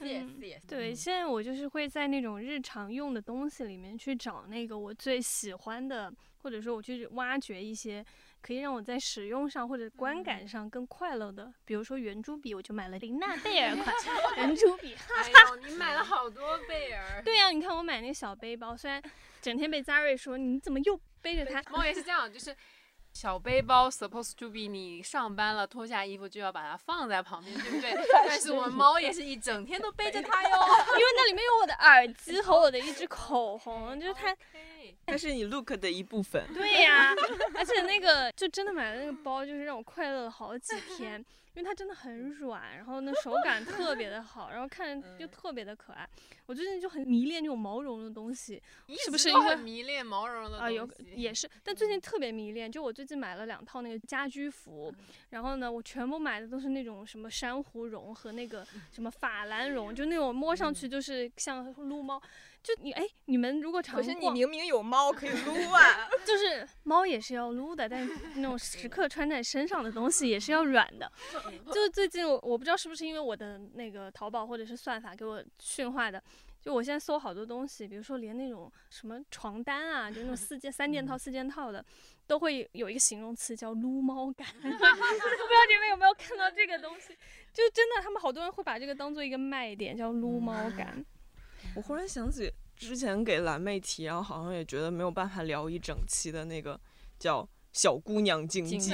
[0.01, 0.59] 谢嗯谢。
[0.67, 8.03] 对，现在我就是会在那种日常用的东西里面去找那个我最喜欢的，或者说我去挖掘一些
[8.43, 11.53] 可以让我在使用上或者观感上更快乐的。
[11.65, 13.95] 比如说圆珠笔，我就买了林娜贝 尔款
[14.37, 14.95] 圆珠笔。
[14.95, 17.23] 哎呦，你买了好多贝尔。
[17.23, 19.03] 对呀、你看我买那个小背包，虽然
[19.41, 22.57] 整天被 Zara 说你怎么又背着它，猫也是这样，就是
[23.13, 27.95] 小背包 supposed to be 你上班了脱下衣服就要把它放在旁边，对不对？
[28.27, 30.49] 但是我们 猫也是一整天都背着它哟。
[30.49, 34.35] 因为那里面有我的耳机和我的一支口红，就是它。
[35.11, 36.47] 它是你 look 的一部分。
[36.55, 37.15] 对呀、
[37.55, 41.19] 而且那个就真的买的那个包，就是让我快乐了好几天，
[41.55, 46.09] 因为它真的很软，然后呢手感特别的好，然后看着就特别的可爱。
[46.47, 48.61] 我最近就很迷恋这种毛绒的东西
[49.05, 54.93] 是不是因为很迷恋毛绒的啊，有也是，但最近特别迷恋，就我最近买了两套那个家居服，
[55.29, 62.21] 然后呢，我全部买的都是那种什么珊瑚绒和那个什么法兰绒，就那种摸上去就是像撸猫。
[62.63, 66.09] 就你哎，你们如果常可是你明明有猫可以撸 啊！
[66.27, 71.11] 就是猫也是要撸的，但是那种 时刻穿在身上的东西也是要软的。
[71.73, 76.23] 就最近我我不知道是不是因为我的那个淘宝或者是算法给我驯化的，
[76.61, 81.83] 就我现在搜好多东西，比如说连那种什么床单啊，就那种四件三件套四件套的，
[82.27, 84.47] 都会有一个形容词叫撸猫感。
[84.61, 84.79] 不知道
[85.67, 87.17] 你们有没有看到这个东西，
[87.55, 91.03] 就真的他们好多人会把这个当做一个卖点，叫撸猫感。
[91.81, 96.79] 我忽然想起之前给蓝妹提，然后好像也觉得没有办法聊一整期的那个
[97.19, 98.93] 叫小姑娘经济。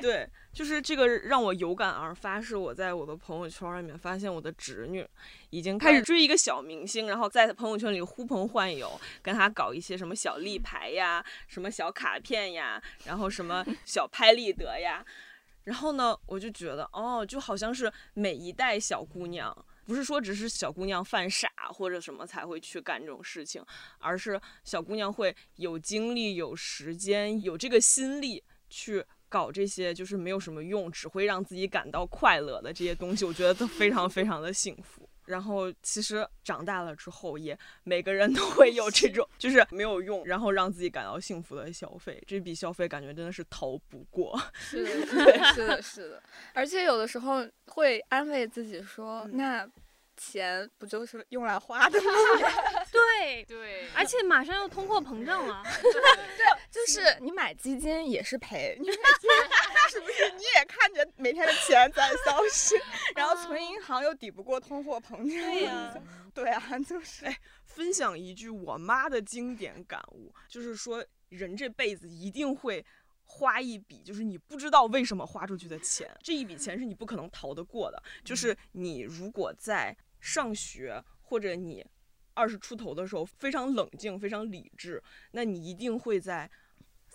[0.00, 5.06] 对，就是这个让我有感而发，是我在我的朋友圈里面发现我的侄女
[5.50, 15.04] 已经开始追一个小明星，然后在朋友圈里呼朋唤友，跟他搞一些什么小立牌呀、什么小卡片呀，然后什么小拍立得呀。
[15.62, 19.56] 然后呢，我就觉得哦，就好像是每一代小姑娘，
[19.90, 23.60] 不是说只是小姑娘犯傻或者什么才会去干这种事情，
[23.98, 35.09] 而是小姑娘会有精力、有时间、有这个心力去搞这些就是没有什么用，只会让自己感到快乐的这些东西，我觉得都非常非常的幸福。
[35.30, 44.38] 然后其实长大了之后，也每个人都会有这种就是没有用，然后让自己感到幸福的消费，这笔消费感觉真的是逃不过。
[44.58, 46.22] 是的，是的，是的，是的。
[46.52, 49.68] 而且有的时候会安慰自己说，嗯那
[50.16, 52.10] 钱不就是用来花的吗？
[52.92, 55.62] 对， 对，而且马上要通货膨胀了。
[55.80, 55.92] 对
[56.70, 59.30] 就是你买基金也是赔，你买基金
[59.90, 62.76] 是不是你也看着每天的钱在消失，
[63.16, 65.26] 然后存银行又抵不过通货膨胀？
[65.26, 67.26] 对呀 对啊，就是
[67.64, 72.84] 分享一句我妈的经典感悟，就是说人这辈子一定会
[73.24, 78.00] 花一笔，就是你不知道为什么花出去的钱，这一笔钱是你不可能逃得过的。
[78.24, 81.84] 就是你如果在上学或者你
[82.34, 86.48] 二十出头的时候非常冷静、非常理智，那你一定会在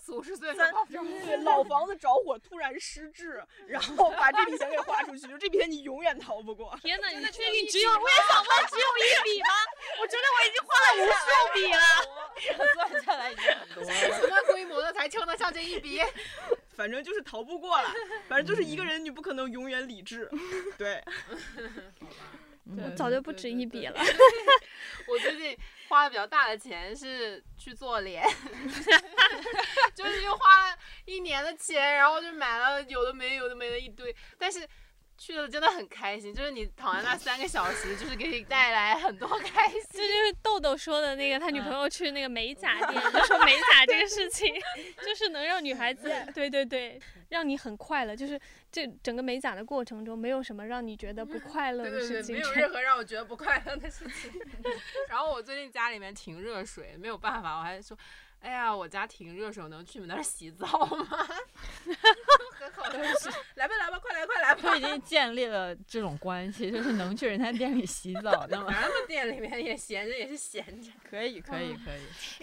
[0.05, 6.77] 四五十岁三对老房子着火突然失智，然后把这笔钱给花出去，就这笔钱你永远逃不过。
[6.83, 7.89] 天哪，你确定只有？
[7.89, 9.47] 我也想问，只有一笔吗？
[9.99, 11.25] 我觉得我已经花了无数
[11.55, 11.79] 笔了。
[12.75, 13.91] 算下来已经很多了。
[14.21, 15.99] 什么规模的才称得上这一笔？
[16.77, 17.89] 反正就是逃不过了，
[18.27, 20.29] 反正就是一个人，你不可能永远理智。
[20.77, 21.03] 对，
[22.65, 23.99] 我早就不止一笔了。
[25.07, 25.57] 我最近
[25.87, 28.25] 花的比较大的钱是去做脸，
[29.93, 34.67] 就是又花了一年的钱，然后就买了有的没有的没的一堆，但是。
[35.17, 39.81] 去了真的很开心，就是你躺在那三个小时，就是给你带来很多开心。
[39.91, 44.53] 这就是豆豆说的那个，他女朋友去那个美甲店， 就说美甲这个事情，
[45.05, 46.99] 就是能让女孩子，对对对，
[47.29, 48.15] 让你很快乐。
[48.15, 48.39] 就是
[48.71, 52.35] 这整个美甲的过程中，没有什么让你觉得不快乐对对对，的事情。
[52.35, 54.31] 没有任何让我觉得不快乐的事情。
[55.09, 57.97] 然后我最近家里面停热水，没有办法，我还说，
[58.45, 61.27] 哎呀，我家停热水，我能去你们那儿洗澡吗？
[62.51, 64.61] 很好的是，来吧来吧，快来快来吧。
[64.61, 68.71] 都已经建立了这种关系， 就是能去人家店里洗澡的嘛。
[68.71, 70.91] 咱们店里面也闲着，也是闲着。
[71.09, 71.91] 可以，可以，可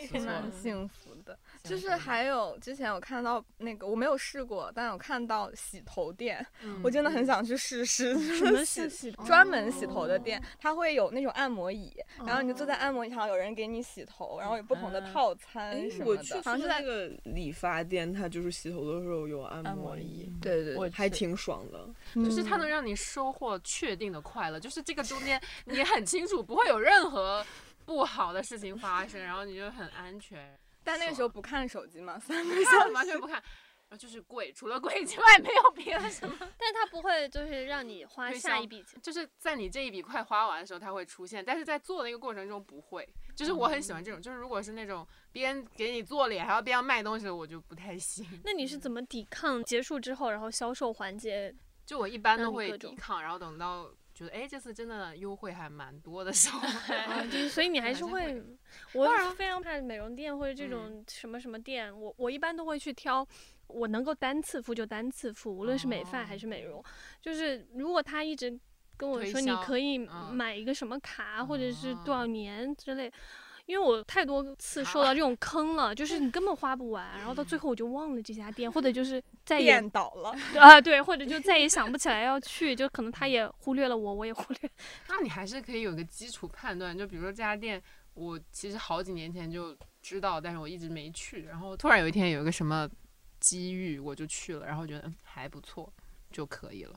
[0.02, 0.28] 以，不错。
[0.60, 1.38] 幸福的。
[1.62, 6.44] 就是还有之前我看到那个我没有试过，但我看到洗头店，
[6.82, 8.18] 我真的很想去试试。
[8.36, 9.24] 什么洗是洗头？
[9.24, 11.92] 专门洗头的店，它会有那种按摩椅，
[12.26, 21.88] 然后你就坐在按摩椅上，有人给你洗头，然后有不同的嗯套餐什么的，我去好像是在那个理发店，它就是洗头的时候有按按摩椅对对我还挺爽的。
[22.14, 27.44] 就是它能让你收获确定的快乐，就是这个中间 你很清楚不会有任何
[27.84, 30.58] 不好的事情发生，然后你就很安全。
[30.84, 36.34] 但那个时候不看手机嘛，三个不看，完全不看，然后就是贵，除了贵 之外没有别的什么。
[36.40, 39.00] 但他不会就是让你花 下一笔钱。
[39.00, 43.08] 就是在你这一笔快花完的时候，它会出现，但是在做的那个过程中不会。
[43.34, 48.26] 就是我很喜欢这种，就是如果是那种边给你做脸还要边要卖东西的，我就不太行。
[48.44, 51.54] 那你是怎么抵抗结束之后，然后销售环节？
[51.84, 56.60] 就我一般都会抵抗，然后等到觉得哎这次真的优惠还蛮多的时候，
[57.08, 58.44] 啊，对，所以你还是会会，
[58.92, 60.70] 我非常怕美容店或者这嗯。
[60.70, 63.26] 种什么什么店，我我一般都会去挑。
[63.68, 66.84] 我能够单次付就单次付，无论是美发还是美容，
[67.22, 68.54] 就是如果他一直
[68.98, 70.28] 跟我说你可以嗯。
[70.30, 72.18] 买一个什么卡，或者是多哦。
[72.18, 73.10] 少年之类，
[73.66, 80.34] 因为我太多次受到这种坑了，就是你根本花不完，然后到最后我就忘了这家店，或者就是再也电倒了。
[80.60, 84.70] 啊对，或者就再也想不起来要去，就可能他也忽略了我，我也忽略。
[85.08, 87.80] 那你还是可以有个基础判断，就比如说这家店，
[88.14, 92.88] 我其实好几年前就知道，但是我一直没去，然后突然有一天有一个什么
[93.38, 95.90] 机遇，我就去了，然后觉得嗯还不错
[96.30, 96.94] 就可以了。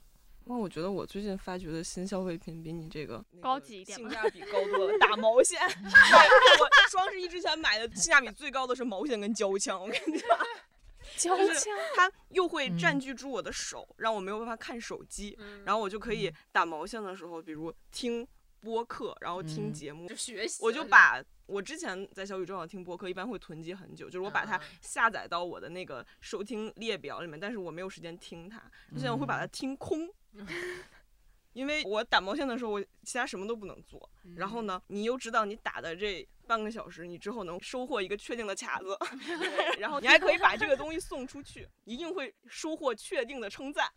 [0.48, 4.98] 那我觉得我最近发掘的新消费品比你这个高级一点性价比高多了。
[5.00, 10.30] 打毛线， 我双十一之前买的性价比最高的是毛线跟胶枪，我跟你讲，
[11.18, 18.26] 胶枪，它又会嗯占据住我的手，让我没有办法看手机，嗯然后我就可以打毛线的时候，比如听
[18.60, 30.08] 播客，然后听嗯节目就，学习我就把我之前在小宇宙上听播客，一般会囤积很久，就是我把它嗯下载到我的那个收听列表里面，但是我没有时间听它，现在我会把它听空。
[31.54, 34.10] 因为我打毛线的时候，我其他什么都不能做。
[34.36, 38.98] 然后呢，你又知道你打的这半个小时，你之后能收获一个确定的卡子，
[39.80, 43.90] 然后 你还可以把这个东西送出去，一定会收获确定的称赞，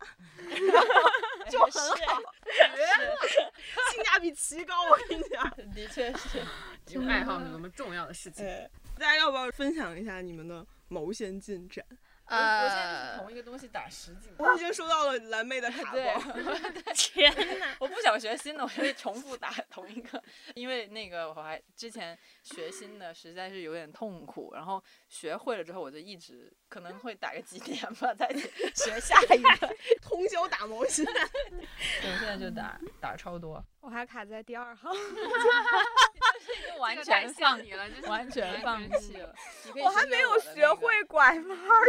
[1.49, 2.21] 就很好，
[3.91, 4.89] 性价比奇高。
[4.89, 6.41] 我跟你讲，的确是。
[6.91, 8.45] 有爱好是那么重要的事情。
[8.45, 11.85] 哎，大家要不要分享一下你们的毛线进展？
[12.29, 14.43] 我我现在就是同一个东西打十几个。
[14.43, 16.21] 我已经收到了蓝妹的卡对包，，
[16.93, 17.75] 天哪！
[17.79, 20.21] 我不想学新的，我就会重复打同一个，
[20.53, 22.17] 因为那个我还之前
[22.53, 28.27] 学新的实在是有点痛苦，然后学会了之后我就一直可能会打个几年吧，再
[28.75, 29.75] 学下一个。
[30.01, 31.05] 通宵打毛线。
[31.05, 34.91] 对，我现在就打打超多，我还卡在第二号，
[36.73, 39.33] 就完全放像你了，就是完全放弃了。
[39.83, 41.85] 我还没有学会拐弯儿，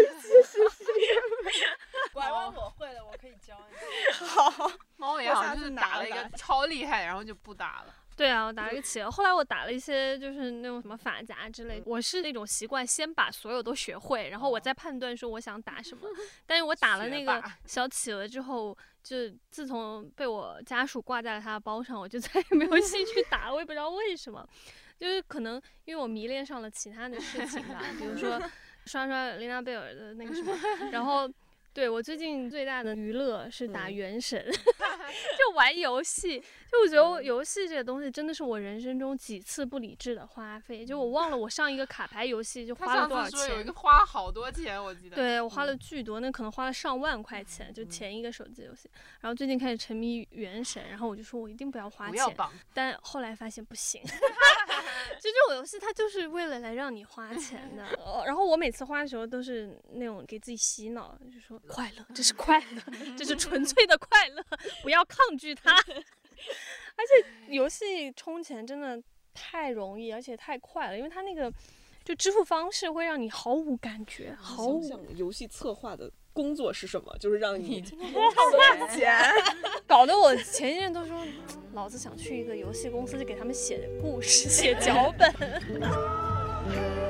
[2.12, 4.26] 拐弯，我会了，我可以教你。
[4.26, 7.94] 好猫也好像就是打了一个超厉害，然后就不打了。
[8.20, 11.84] 对啊，我打了一个企鹅，后来我打了一些就是那种什么发夹之类的。
[11.86, 16.06] 我是那种习惯先把所有都学会，然后我再判断说我想打什么。
[16.44, 19.16] 但是我打了那个小企鹅之后，就
[19.50, 23.54] 自从被我家属挂在了他的包上，我就 再也没有兴趣打了。
[23.54, 24.46] 我也不知道为什么，
[24.98, 25.54] 就是可能
[25.86, 28.38] 因为我迷恋上了其他的事情吧，比如说
[28.84, 30.54] 刷刷琳娜贝尔的那个什么，
[30.92, 31.26] 然后。
[31.72, 36.42] 对我最近最大的娱乐是打嗯原神， 就玩游戏。
[36.70, 40.84] 就我觉得游戏这个东西真的是我人生中几次不理智的花费。
[40.84, 43.72] 就我忘了我上一个卡牌游戏就花了多少上次说有一钱个。
[43.72, 45.16] 花好多钱，我记得。
[45.16, 48.88] 对我花了巨多，那可能花了上万块钱，嗯就前一个手机游戏。
[49.20, 54.02] 然后最近开始沉迷原神，然后我就说我一定不要花钱，不要绑，但后来发现不行。
[55.20, 57.84] 就这种游戏，它就是为了来让你花钱的。
[57.98, 62.82] 呃然后我每次花的时候都是那种给自己洗脑，就说快乐，这是快乐，
[63.16, 64.44] 这是纯粹的快乐，
[64.82, 65.72] 不要抗拒它。
[66.96, 69.00] 而且游戏充钱真的
[69.32, 71.52] 太容易，而且太快了，因为它那个
[72.04, 77.16] 就支付方式会让你毫无感觉，毫无想想游戏策划的工作是什么？
[77.18, 77.82] 就是让你
[78.12, 79.12] 花钱。
[79.86, 81.26] 搞得我前一阵都说，
[81.72, 87.09] 老子想去一个游戏公司，就给他们写故事、 写脚本。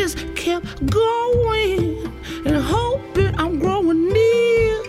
[0.00, 2.06] just kept going
[2.46, 4.82] and hoping I'm growing near.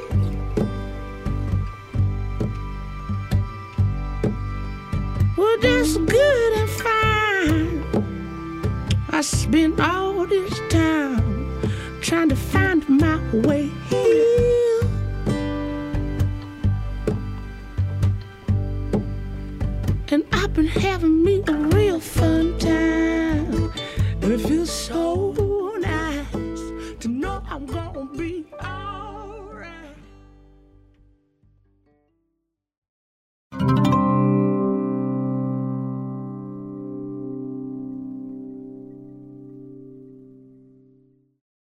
[5.36, 7.84] Well, that's good and fine.
[9.10, 11.60] I spent all this time
[12.02, 14.82] trying to find my way here.
[20.12, 21.79] And I've been having me around.
[24.48, 25.32] Feels so
[25.80, 28.49] nice to know I'm gonna be.